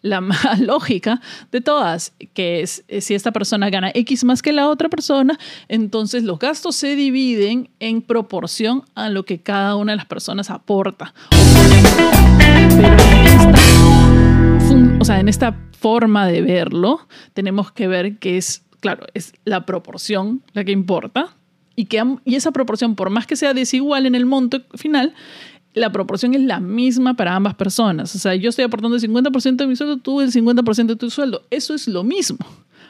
la 0.00 0.20
más 0.22 0.60
lógica 0.60 1.20
de 1.52 1.60
todas, 1.60 2.14
que 2.32 2.62
es 2.62 2.84
eh, 2.88 3.00
si 3.00 3.14
esta 3.14 3.32
persona 3.32 3.68
gana 3.70 3.90
X 3.94 4.24
más 4.24 4.42
que 4.42 4.52
la 4.52 4.68
otra 4.68 4.88
persona, 4.88 5.38
entonces 5.68 6.22
los 6.22 6.38
gastos 6.38 6.76
se 6.76 6.96
dividen 6.96 7.70
en 7.78 8.00
proporción 8.02 8.84
a 8.94 9.10
lo 9.10 9.24
que 9.24 9.40
cada 9.40 9.76
una 9.76 9.92
de 9.92 9.96
las 9.96 10.06
personas 10.06 10.50
aporta. 10.50 11.12
O 15.00 15.04
sea, 15.04 15.20
en 15.20 15.28
esta 15.28 15.56
forma 15.78 16.26
de 16.26 16.42
verlo, 16.42 17.06
tenemos 17.34 17.70
que 17.70 17.86
ver 17.86 18.18
que 18.18 18.36
es, 18.36 18.64
claro, 18.80 19.06
es 19.14 19.32
la 19.44 19.64
proporción 19.64 20.42
la 20.52 20.64
que 20.64 20.72
importa, 20.72 21.37
y, 21.78 21.84
que, 21.84 22.02
y 22.24 22.34
esa 22.34 22.50
proporción, 22.50 22.96
por 22.96 23.08
más 23.08 23.28
que 23.28 23.36
sea 23.36 23.54
desigual 23.54 24.04
en 24.04 24.16
el 24.16 24.26
monto 24.26 24.62
final, 24.74 25.14
la 25.74 25.92
proporción 25.92 26.34
es 26.34 26.40
la 26.40 26.58
misma 26.58 27.14
para 27.14 27.36
ambas 27.36 27.54
personas. 27.54 28.16
O 28.16 28.18
sea, 28.18 28.34
yo 28.34 28.48
estoy 28.50 28.64
aportando 28.64 28.96
el 28.96 29.02
50% 29.02 29.54
de 29.54 29.66
mi 29.68 29.76
sueldo, 29.76 29.98
tú 29.98 30.20
el 30.20 30.32
50% 30.32 30.86
de 30.86 30.96
tu 30.96 31.08
sueldo. 31.08 31.42
Eso 31.50 31.76
es 31.76 31.86
lo 31.86 32.02
mismo, 32.02 32.44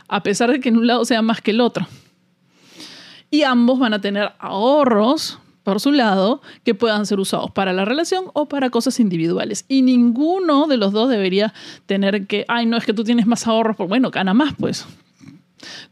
a 0.09 0.23
pesar 0.23 0.51
de 0.51 0.61
que 0.61 0.71
en 0.71 0.79
un 0.79 0.87
lado 0.87 1.05
sea 1.05 1.21
más 1.21 1.43
que 1.43 1.51
el 1.51 1.61
otro. 1.61 1.87
Y 3.31 3.43
ambos 3.43 3.79
van 3.79 3.93
a 3.93 4.01
tener 4.01 4.33
ahorros 4.39 5.39
por 5.65 5.81
su 5.81 5.93
lado 5.93 6.41
que 6.65 6.75
puedan 6.75 7.05
ser 7.05 7.21
usados 7.21 7.51
para 7.51 7.75
la 7.75 7.85
relación 7.85 8.25
o 8.33 8.49
para 8.49 8.71
cosas 8.71 9.01
individuales. 9.01 9.67
Y 9.69 9.83
ninguno 9.83 10.67
de 10.67 10.79
los 10.79 10.95
dos 10.95 11.11
debería 11.11 11.53
tener 11.85 12.27
que, 12.27 12.47
ay, 12.49 12.65
no, 12.65 12.79
es 12.79 12.87
que 12.87 12.95
tú 12.95 13.05
tienes 13.05 13.27
más 13.27 13.47
ahorros, 13.47 13.77
pues 13.77 13.87
bueno, 13.87 14.11
gana 14.11 14.33
más, 14.33 14.55
pues 14.59 14.87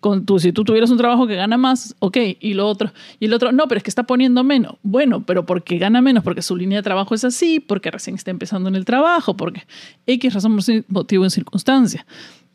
con 0.01 0.27
tú, 0.27 0.39
si 0.39 0.53
tú 0.53 0.65
tuvieras 0.65 0.91
un 0.91 0.99
trabajo 0.99 1.27
que 1.27 1.37
gana 1.37 1.57
más, 1.57 1.95
ok, 1.99 2.17
y 2.41 2.55
lo 2.55 2.69
otro, 2.69 2.93
y 3.21 3.27
el 3.27 3.35
otro, 3.35 3.53
no, 3.53 3.69
pero 3.69 3.79
es 3.79 3.85
que 3.85 3.91
está 3.91 4.05
poniendo 4.05 4.45
menos. 4.45 4.77
Bueno, 4.83 5.25
pero 5.25 5.47
porque 5.47 5.79
gana 5.79 6.01
menos, 6.01 6.25
porque 6.25 6.43
su 6.43 6.57
línea 6.57 6.79
de 6.79 6.83
trabajo 6.83 7.15
es 7.15 7.25
así, 7.25 7.61
porque 7.61 7.91
recién 7.91 8.17
está 8.17 8.31
empezando 8.31 8.69
en 8.69 8.77
el 8.77 8.85
trabajo, 8.85 9.37
porque 9.37 9.67
X 10.07 10.35
razón, 10.35 10.59
motivo 10.89 11.25
en 11.25 11.31
circunstancia. 11.31 12.07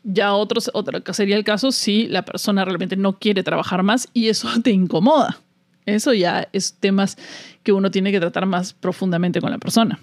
Ya 0.04 0.34
otros, 0.34 0.70
otra 0.74 1.00
sería 1.12 1.36
el 1.36 1.44
caso 1.44 1.70
si 1.70 2.08
la 2.08 2.24
persona 2.24 2.64
realmente 2.64 2.96
no 2.96 3.18
quiere 3.18 3.42
trabajar 3.42 3.82
más 3.82 4.08
y 4.12 4.28
eso 4.28 4.48
te 4.62 4.70
incomoda. 4.70 5.38
Eso 5.86 6.12
ya 6.12 6.48
es 6.52 6.74
temas 6.74 7.16
que 7.62 7.72
uno 7.72 7.90
tiene 7.90 8.12
que 8.12 8.20
tratar 8.20 8.46
más 8.46 8.72
profundamente 8.72 9.40
con 9.40 9.50
la 9.50 9.58
persona. 9.58 9.98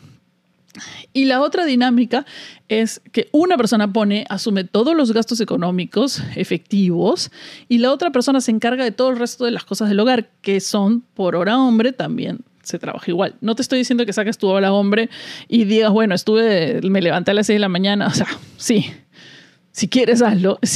Y 1.13 1.25
la 1.25 1.41
otra 1.41 1.65
dinámica 1.65 2.25
es 2.67 3.01
que 3.11 3.29
una 3.31 3.57
persona 3.57 3.91
pone, 3.91 4.25
asume 4.29 4.63
todos 4.63 4.95
los 4.95 5.11
gastos 5.11 5.41
económicos 5.41 6.21
efectivos 6.35 7.31
y 7.67 7.79
la 7.79 7.91
otra 7.91 8.11
persona 8.11 8.41
se 8.41 8.51
encarga 8.51 8.83
de 8.83 8.91
todo 8.91 9.09
el 9.09 9.17
resto 9.17 9.45
de 9.45 9.51
las 9.51 9.63
cosas 9.63 9.89
del 9.89 9.99
hogar, 9.99 10.29
que 10.41 10.59
son 10.59 11.01
por 11.13 11.35
hora 11.35 11.57
hombre 11.57 11.91
también 11.91 12.39
se 12.61 12.77
trabaja 12.77 13.09
igual. 13.09 13.35
No 13.41 13.55
te 13.55 13.63
estoy 13.63 13.79
diciendo 13.79 14.05
que 14.05 14.13
saques 14.13 14.37
tu 14.37 14.47
hora 14.47 14.71
hombre 14.71 15.09
y 15.47 15.65
digas, 15.65 15.91
bueno, 15.91 16.13
estuve, 16.13 16.79
me 16.83 17.01
levanté 17.01 17.31
a 17.31 17.33
las 17.33 17.47
6 17.47 17.55
de 17.55 17.59
la 17.59 17.69
mañana, 17.69 18.07
o 18.07 18.11
sea, 18.11 18.27
sí, 18.57 18.91
si 19.71 19.87
quieres, 19.87 20.21
hazlo. 20.21 20.59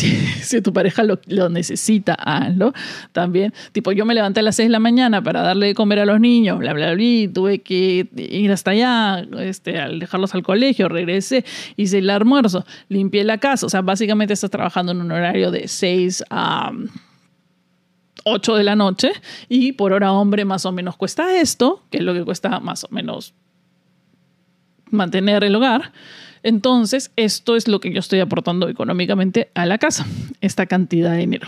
Si, 0.44 0.62
tu 0.62 0.74
pareja 0.74 1.04
lo, 1.04 1.50
necesita, 1.50 2.14
hazlo 2.14 2.74
también. 3.12 3.54
Tipo, 3.72 3.92
yo 3.92 4.06
me 4.06 4.14
levanté 4.14 4.42
a 4.42 4.44
las 4.44 4.56
6 4.58 4.68
de 4.68 4.72
la 4.72 4.80
mañana 4.80 5.22
para 5.24 5.42
darle 5.42 5.68
de 5.68 5.74
comer 5.74 6.00
a 6.00 6.06
los 6.06 6.20
niños, 6.20 6.60
bla, 6.60 6.74
bla, 6.74 6.94
bla, 6.94 7.34
tuve 7.34 7.60
que 7.60 8.08
ir 8.16 8.52
hasta 8.52 8.72
allá, 8.72 9.26
este, 9.40 9.80
al 9.80 10.00
dejarlos 10.00 10.36
al 10.36 10.44
colegio, 10.44 10.90
regresé, 10.90 11.46
hice 11.78 12.00
el 12.00 12.10
almuerzo, 12.10 12.66
limpié 12.90 13.24
la 13.24 13.38
casa. 13.38 13.66
O 13.66 13.70
sea, 13.70 13.82
básicamente 13.82 14.34
estás 14.34 14.52
trabajando 14.52 14.92
en 14.92 15.02
un 15.02 15.12
horario 15.12 15.52
de 15.52 15.68
6 15.68 16.26
a... 16.30 16.72
8 18.26 18.56
de 18.56 18.64
la 18.64 18.78
noche 18.78 19.12
y 19.50 19.74
por 19.74 19.92
hora 19.92 20.14
hombre 20.14 20.46
más 20.46 20.66
o 20.66 20.72
menos 20.72 20.96
cuesta 20.96 21.38
esto, 21.38 21.84
que 21.90 21.98
es 21.98 22.04
lo 22.06 22.14
que 22.14 22.24
cuesta 22.24 22.62
más 22.62 22.86
o 22.86 22.88
menos 22.90 23.34
mantener 24.92 25.44
el 25.44 25.56
hogar. 25.56 25.92
Entonces, 26.44 27.12
esto 27.16 27.56
es 27.56 27.68
lo 27.68 27.80
que 27.80 27.92
yo 27.92 28.00
estoy 28.00 28.20
aportando 28.20 28.68
económicamente 28.68 29.50
a 29.56 29.66
la 29.66 29.78
casa, 29.78 30.06
esta 30.42 30.66
cantidad 30.66 31.12
de 31.12 31.18
dinero. 31.18 31.48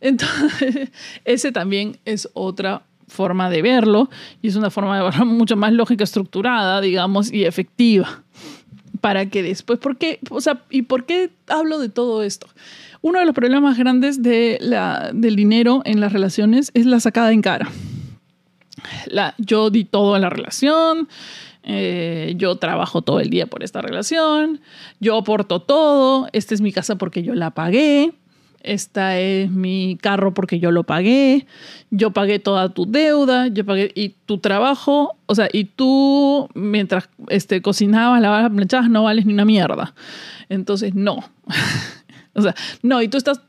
Entonces, 0.00 0.90
ese 1.24 1.52
también 1.52 1.98
es 2.04 2.28
otra 2.34 2.82
forma 3.08 3.50
de 3.50 3.62
verlo 3.62 4.08
y 4.40 4.48
es 4.48 4.56
una 4.56 4.70
forma 4.70 4.96
de 4.96 5.04
verlo 5.04 5.26
mucho 5.26 5.56
más 5.56 5.72
lógica, 5.72 6.04
estructurada, 6.04 6.80
digamos, 6.80 7.32
y 7.32 7.44
efectiva. 7.44 8.22
Para 9.00 9.26
que 9.26 9.42
después, 9.42 9.80
¿por 9.80 9.96
qué? 9.96 10.20
O 10.30 10.40
sea, 10.40 10.62
¿y 10.70 10.82
por 10.82 11.04
qué 11.04 11.30
hablo 11.48 11.78
de 11.78 11.88
todo 11.88 12.22
esto? 12.22 12.46
Uno 13.00 13.18
de 13.18 13.26
los 13.26 13.34
problemas 13.34 13.76
grandes 13.76 14.22
de 14.22 14.58
la, 14.60 15.10
del 15.12 15.34
dinero 15.34 15.82
en 15.84 16.00
las 16.00 16.12
relaciones 16.12 16.70
es 16.74 16.86
la 16.86 17.00
sacada 17.00 17.32
en 17.32 17.42
cara. 17.42 17.68
Yo 19.38 19.70
di 19.70 19.84
todo 19.84 20.16
en 20.16 20.22
la 20.22 20.30
relación, 20.30 21.08
eh, 21.64 22.34
yo 22.36 22.56
trabajo 22.56 23.02
todo 23.02 23.20
el 23.20 23.30
día 23.30 23.46
por 23.46 23.62
esta 23.62 23.80
relación, 23.80 24.60
yo 25.00 25.16
aporto 25.16 25.62
todo, 25.62 26.28
esta 26.32 26.54
es 26.54 26.60
mi 26.60 26.72
casa 26.72 26.96
porque 26.96 27.22
yo 27.22 27.34
la 27.34 27.50
pagué, 27.50 28.12
esta 28.62 29.18
es 29.18 29.50
mi 29.50 29.98
carro 30.00 30.34
porque 30.34 30.60
yo 30.60 30.70
lo 30.70 30.84
pagué, 30.84 31.46
yo 31.90 32.12
pagué 32.12 32.38
toda 32.38 32.68
tu 32.70 32.86
deuda, 32.86 33.48
yo 33.48 33.64
pagué 33.64 33.90
y 33.94 34.10
tu 34.26 34.38
trabajo, 34.38 35.16
o 35.26 35.34
sea, 35.34 35.48
y 35.52 35.64
tú 35.64 36.48
mientras 36.54 37.08
este, 37.28 37.60
cocinabas, 37.60 38.20
lavabas, 38.20 38.50
planchabas, 38.50 38.90
no 38.90 39.04
vales 39.04 39.26
ni 39.26 39.32
una 39.32 39.44
mierda. 39.44 39.94
Entonces, 40.48 40.94
no. 40.94 41.18
o 42.34 42.42
sea, 42.42 42.54
no, 42.82 43.02
y 43.02 43.08
tú 43.08 43.18
estás 43.18 43.40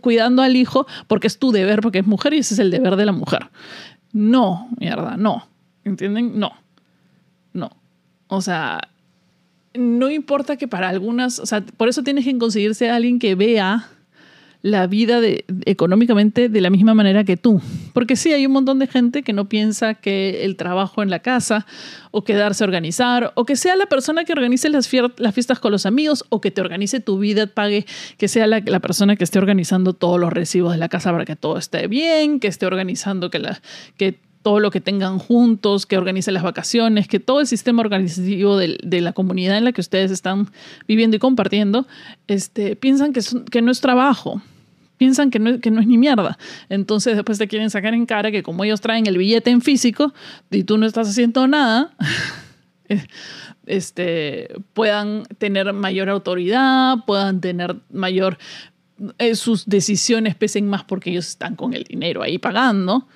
cuidando 0.00 0.42
al 0.42 0.56
hijo 0.56 0.86
porque 1.06 1.26
es 1.26 1.38
tu 1.38 1.52
deber, 1.52 1.80
porque 1.80 1.98
es 1.98 2.06
mujer 2.06 2.34
y 2.34 2.38
ese 2.38 2.54
es 2.54 2.60
el 2.60 2.70
deber 2.70 2.96
de 2.96 3.06
la 3.06 3.12
mujer. 3.12 3.50
No, 4.12 4.68
mierda, 4.78 5.16
no. 5.16 5.46
¿Entienden? 5.84 6.38
No. 6.38 6.48
No. 6.48 6.61
O 8.34 8.40
sea, 8.40 8.88
no 9.74 10.10
importa 10.10 10.56
que 10.56 10.66
para 10.66 10.88
algunas, 10.88 11.38
o 11.38 11.44
sea, 11.44 11.60
por 11.60 11.90
eso 11.90 12.02
tienes 12.02 12.24
que 12.24 12.38
conseguirse 12.38 12.88
a 12.88 12.96
alguien 12.96 13.18
que 13.18 13.34
vea 13.34 13.90
la 14.62 14.86
vida 14.86 15.20
de, 15.20 15.44
económicamente 15.66 16.48
de 16.48 16.60
la 16.62 16.70
misma 16.70 16.94
manera 16.94 17.24
que 17.24 17.36
tú. 17.36 17.60
Porque 17.92 18.16
sí, 18.16 18.32
hay 18.32 18.46
un 18.46 18.52
montón 18.52 18.78
de 18.78 18.86
gente 18.86 19.22
que 19.22 19.34
no 19.34 19.50
piensa 19.50 19.92
que 19.92 20.46
el 20.46 20.56
trabajo 20.56 21.02
en 21.02 21.10
la 21.10 21.18
casa 21.18 21.66
o 22.10 22.24
quedarse 22.24 22.64
a 22.64 22.68
organizar 22.68 23.32
o 23.34 23.44
que 23.44 23.56
sea 23.56 23.76
la 23.76 23.84
persona 23.84 24.24
que 24.24 24.32
organice 24.32 24.70
las, 24.70 24.88
fiestas 24.88 25.58
con 25.58 25.70
los 25.70 25.84
amigos 25.84 26.24
o 26.30 26.40
que 26.40 26.50
te 26.50 26.62
organice 26.62 27.00
tu 27.00 27.18
vida, 27.18 27.48
pague, 27.48 27.84
que 28.16 28.28
sea 28.28 28.46
la, 28.46 28.62
la, 28.64 28.80
persona 28.80 29.16
que 29.16 29.24
esté 29.24 29.38
organizando 29.38 29.92
todos 29.92 30.18
los 30.18 30.32
recibos 30.32 30.72
de 30.72 30.78
la 30.78 30.88
casa 30.88 31.12
para 31.12 31.26
que 31.26 31.36
todo 31.36 31.58
esté 31.58 31.86
bien, 31.86 32.40
que 32.40 32.48
esté 32.48 32.64
organizando 32.64 33.28
que, 33.28 33.40
la, 33.40 33.60
que 33.98 34.20
todo 34.42 34.60
lo 34.60 34.70
que 34.70 34.80
tengan 34.80 35.18
juntos, 35.18 35.86
que 35.86 35.96
organice 35.96 36.32
las 36.32 36.42
vacaciones, 36.42 37.08
que 37.08 37.20
todo 37.20 37.40
el 37.40 37.46
sistema 37.46 37.80
organizativo 37.80 38.56
de, 38.56 38.78
de, 38.82 39.00
la 39.00 39.12
comunidad 39.12 39.56
en 39.56 39.64
la 39.64 39.72
que 39.72 39.80
ustedes 39.80 40.10
están 40.10 40.50
viviendo 40.86 41.16
y 41.16 41.20
compartiendo, 41.20 41.86
este, 42.26 42.76
piensan 42.76 43.12
que, 43.12 43.20
que 43.50 43.62
no 43.62 43.70
es 43.70 43.80
trabajo, 43.80 44.42
piensan 44.98 45.30
que 45.30 45.38
no, 45.38 45.60
que 45.60 45.70
no 45.70 45.80
es 45.80 45.86
ni 45.86 45.96
mierda. 45.96 46.38
Entonces 46.68 47.16
después 47.16 47.38
te 47.38 47.48
quieren 47.48 47.70
sacar 47.70 47.94
en 47.94 48.06
cara 48.06 48.30
que 48.30 48.42
como 48.42 48.64
ellos 48.64 48.80
traen 48.80 49.06
el 49.06 49.16
billete 49.16 49.50
en 49.50 49.60
físico 49.60 50.12
y 50.50 50.64
tú 50.64 50.76
no 50.76 50.86
estás 50.86 51.08
haciendo 51.08 51.46
nada, 51.46 51.94
este, 53.66 54.48
puedan 54.74 55.24
tener 55.38 55.72
mayor 55.72 56.08
autoridad, 56.08 56.98
puedan 57.06 57.40
tener 57.40 57.76
mayor... 57.90 58.38
Eh, 59.18 59.34
sus 59.34 59.66
decisiones 59.66 60.36
pesen 60.36 60.68
más 60.68 60.84
porque 60.84 61.10
ellos 61.10 61.26
están 61.26 61.56
con 61.56 61.74
el 61.74 61.82
dinero 61.82 62.22
ahí 62.22 62.38
pagando. 62.38 63.08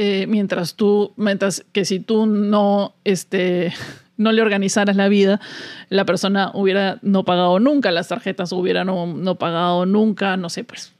Eh, 0.00 0.28
mientras 0.28 0.76
tú, 0.76 1.12
mientras 1.16 1.64
que 1.72 1.84
si 1.84 1.98
tú 1.98 2.26
no, 2.26 2.94
este, 3.02 3.72
no 4.16 4.30
le 4.30 4.40
organizaras 4.40 4.94
la 4.94 5.08
vida, 5.08 5.40
la 5.88 6.04
persona 6.04 6.52
hubiera 6.54 7.00
no 7.02 7.24
pagado 7.24 7.58
nunca, 7.58 7.90
las 7.90 8.06
tarjetas 8.06 8.52
hubieran 8.52 8.86
no, 8.86 9.08
no 9.08 9.34
pagado 9.34 9.86
nunca, 9.86 10.36
no 10.36 10.50
sé, 10.50 10.62
pues 10.62 10.92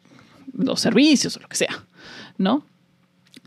los 0.53 0.81
servicios 0.81 1.37
o 1.37 1.41
lo 1.41 1.47
que 1.47 1.55
sea, 1.55 1.85
¿no? 2.39 2.65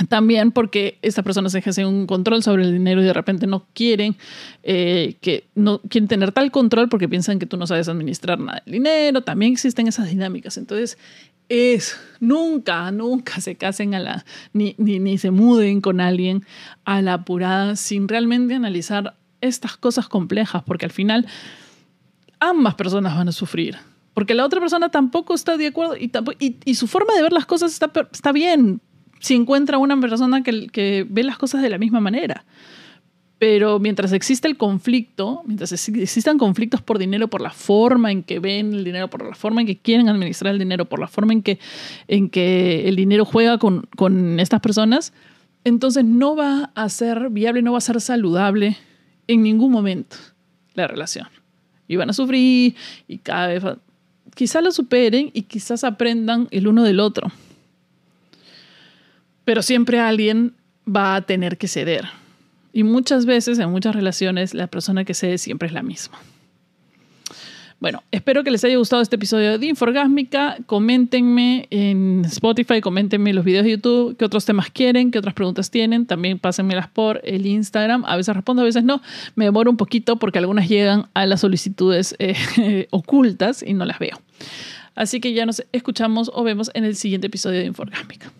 También 0.08 0.52
porque 0.52 0.98
estas 1.02 1.24
personas 1.24 1.54
ejercen 1.54 1.86
un 1.86 2.08
control 2.08 2.44
sobre 2.44 2.64
el 2.64 2.72
dinero 2.72 3.02
y 3.02 3.06
de 3.06 3.14
repente 3.14 3.46
no 3.46 3.68
quieren 3.74 4.16
eh, 4.64 5.18
que 5.22 5.46
no 5.54 5.80
quieren 5.82 6.08
tener 6.08 6.32
tal 6.32 6.50
control 6.50 6.90
porque 6.90 7.10
piensan 7.10 7.40
que 7.40 7.46
tú 7.46 7.58
no 7.58 7.68
sabes 7.68 7.88
administrar 7.88 8.40
nada 8.40 8.64
del 8.66 8.74
dinero. 8.74 9.22
También 9.22 9.52
existen 9.52 9.88
esas 9.88 10.10
dinámicas. 10.10 10.58
Entonces, 10.58 10.98
es 11.52 12.00
nunca, 12.22 12.90
nunca 12.92 13.42
se 13.42 13.58
casen 13.58 13.94
a 13.94 14.00
la, 14.00 14.26
ni, 14.54 14.74
ni, 14.78 15.00
ni 15.00 15.18
se 15.18 15.32
muden 15.32 15.82
con 15.82 16.00
alguien 16.00 16.46
a 16.86 17.02
la 17.02 17.14
apurada 17.14 17.76
sin 17.76 18.08
realmente 18.08 18.54
analizar 18.54 19.18
estas 19.42 19.76
cosas 19.76 20.08
complejas, 20.08 20.64
porque 20.64 20.86
al 20.86 20.92
final 20.92 21.28
ambas 22.40 22.76
personas 22.76 23.18
van 23.18 23.28
a 23.28 23.34
sufrir. 23.34 23.78
Porque 24.14 24.34
la 24.34 24.46
otra 24.46 24.62
persona 24.62 24.90
tampoco 24.90 25.34
está 25.34 25.58
de 25.58 25.68
acuerdo 25.68 25.98
y, 25.98 26.10
y, 26.64 26.76
su 26.76 26.88
forma 26.88 27.14
de 27.16 27.22
ver 27.22 27.34
las 27.34 27.46
cosas 27.46 27.74
está, 27.74 27.92
está 28.12 28.32
bien 28.32 28.80
si 29.20 29.36
encuentra 29.36 29.78
una 29.78 30.00
persona 30.00 30.44
que, 30.44 30.68
que 30.68 31.06
ve 31.10 31.24
las 31.24 31.38
cosas 31.38 31.62
de 31.62 31.70
la 31.70 31.78
misma 31.78 32.00
manera. 32.00 32.46
Pero 33.42 33.80
mientras 33.80 34.14
existe 34.14 34.48
el 34.48 34.56
conflicto, 34.56 35.42
mientras 35.48 35.72
existan 35.72 36.38
conflictos 36.38 36.80
por 36.84 37.00
dinero, 37.00 37.28
por 37.28 37.42
la 37.42 37.50
forma 37.50 38.12
en 38.12 38.22
que 38.22 38.38
ven 38.38 38.72
el 38.72 38.84
dinero, 38.84 39.10
por 39.10 39.28
la 39.28 39.34
forma 39.34 39.62
en 39.62 39.66
que 39.66 39.80
quieren 39.80 40.10
administrar 40.10 40.54
el 40.54 40.60
dinero, 40.60 40.86
por 40.86 41.00
la 41.00 41.08
forma 41.08 41.34
en 41.34 41.42
que, 41.42 41.58
en 42.08 42.30
que 42.30 42.88
el 42.88 42.96
dinero 42.96 43.26
juega 43.26 43.58
con, 43.58 43.88
con 43.98 44.40
estas 44.40 44.62
personas, 44.62 45.12
entonces 45.64 46.06
no 46.06 46.36
va 46.36 46.72
a 46.76 46.88
ser 46.90 47.32
viable, 47.32 47.64
no 47.64 47.72
va 47.72 47.80
a 47.80 47.82
ser 47.82 48.00
saludable 48.00 48.78
en 49.26 49.42
ningún 49.42 49.72
momento 49.72 50.18
la 50.76 50.86
relación. 50.86 51.28
Y 51.88 51.96
van 51.96 52.12
a 52.12 52.14
sufrir 52.14 52.76
y 53.08 53.18
cada 53.18 53.48
vez 53.48 53.64
quizás 54.36 54.64
lo 54.64 54.72
superen 54.72 55.32
y 55.34 55.42
quizás 55.42 55.84
aprendan 55.84 56.48
el 56.52 56.68
uno 56.68 56.84
del 56.84 57.00
otro. 57.00 57.32
Pero 59.46 59.64
siempre 59.64 60.00
alguien 60.00 60.54
va 60.88 61.16
a 61.16 61.22
tener 61.24 61.58
que 61.58 61.68
ceder. 61.68 62.21
Y 62.74 62.84
muchas 62.84 63.26
veces, 63.26 63.60
en 63.60 63.70
muchas 63.70 63.96
relaciones, 63.96 64.54
la 64.54 64.68
persona 64.68 65.04
que 65.04 65.14
cede 65.14 65.38
siempre 65.38 65.68
es 65.68 65.74
la 65.74 65.84
misma. 65.84 66.20
Bueno, 67.82 68.04
espero 68.12 68.44
que 68.44 68.52
les 68.52 68.64
haya 68.64 68.78
gustado 68.78 69.02
este 69.02 69.16
episodio 69.16 69.58
de 69.58 69.66
Inforgásmica. 69.66 70.58
Coméntenme 70.68 71.68
en 71.72 72.24
Spotify, 72.26 72.80
coméntenme 72.80 73.34
los 73.34 73.44
videos 73.44 73.66
de 73.66 73.72
YouTube, 73.72 74.16
qué 74.18 74.24
otros 74.24 74.46
temas 74.46 74.70
quieren, 74.70 75.10
qué 75.10 75.18
otras 75.18 75.34
preguntas 75.34 75.72
tienen. 75.72 76.06
También 76.06 76.38
pásenmelas 76.38 76.88
por 76.88 77.22
el 77.24 77.48
Instagram. 77.48 78.06
A 78.06 78.18
veces 78.18 78.36
respondo, 78.36 78.62
a 78.62 78.66
veces 78.66 78.84
no. 78.84 79.02
Me 79.34 79.46
demoro 79.46 79.72
un 79.72 79.78
poquito 79.78 80.18
porque 80.18 80.38
algunas 80.38 80.70
llegan 80.70 81.08
a 81.16 81.26
las 81.26 81.42
solicitudes 81.42 82.16
eh, 82.20 82.88
ocultas 82.92 83.64
y 83.64 83.74
no 83.74 83.84
las 83.86 83.98
veo. 83.98 84.22
Así 84.94 85.20
que 85.20 85.34
ya 85.34 85.48
nos 85.48 85.64
escuchamos 85.72 86.30
o 86.36 86.44
vemos 86.44 86.70
en 86.76 86.84
el 86.84 86.96
siguiente 86.96 87.28
episodio 87.28 87.62
de 87.62 87.66
Inforgásmica. 87.66 88.32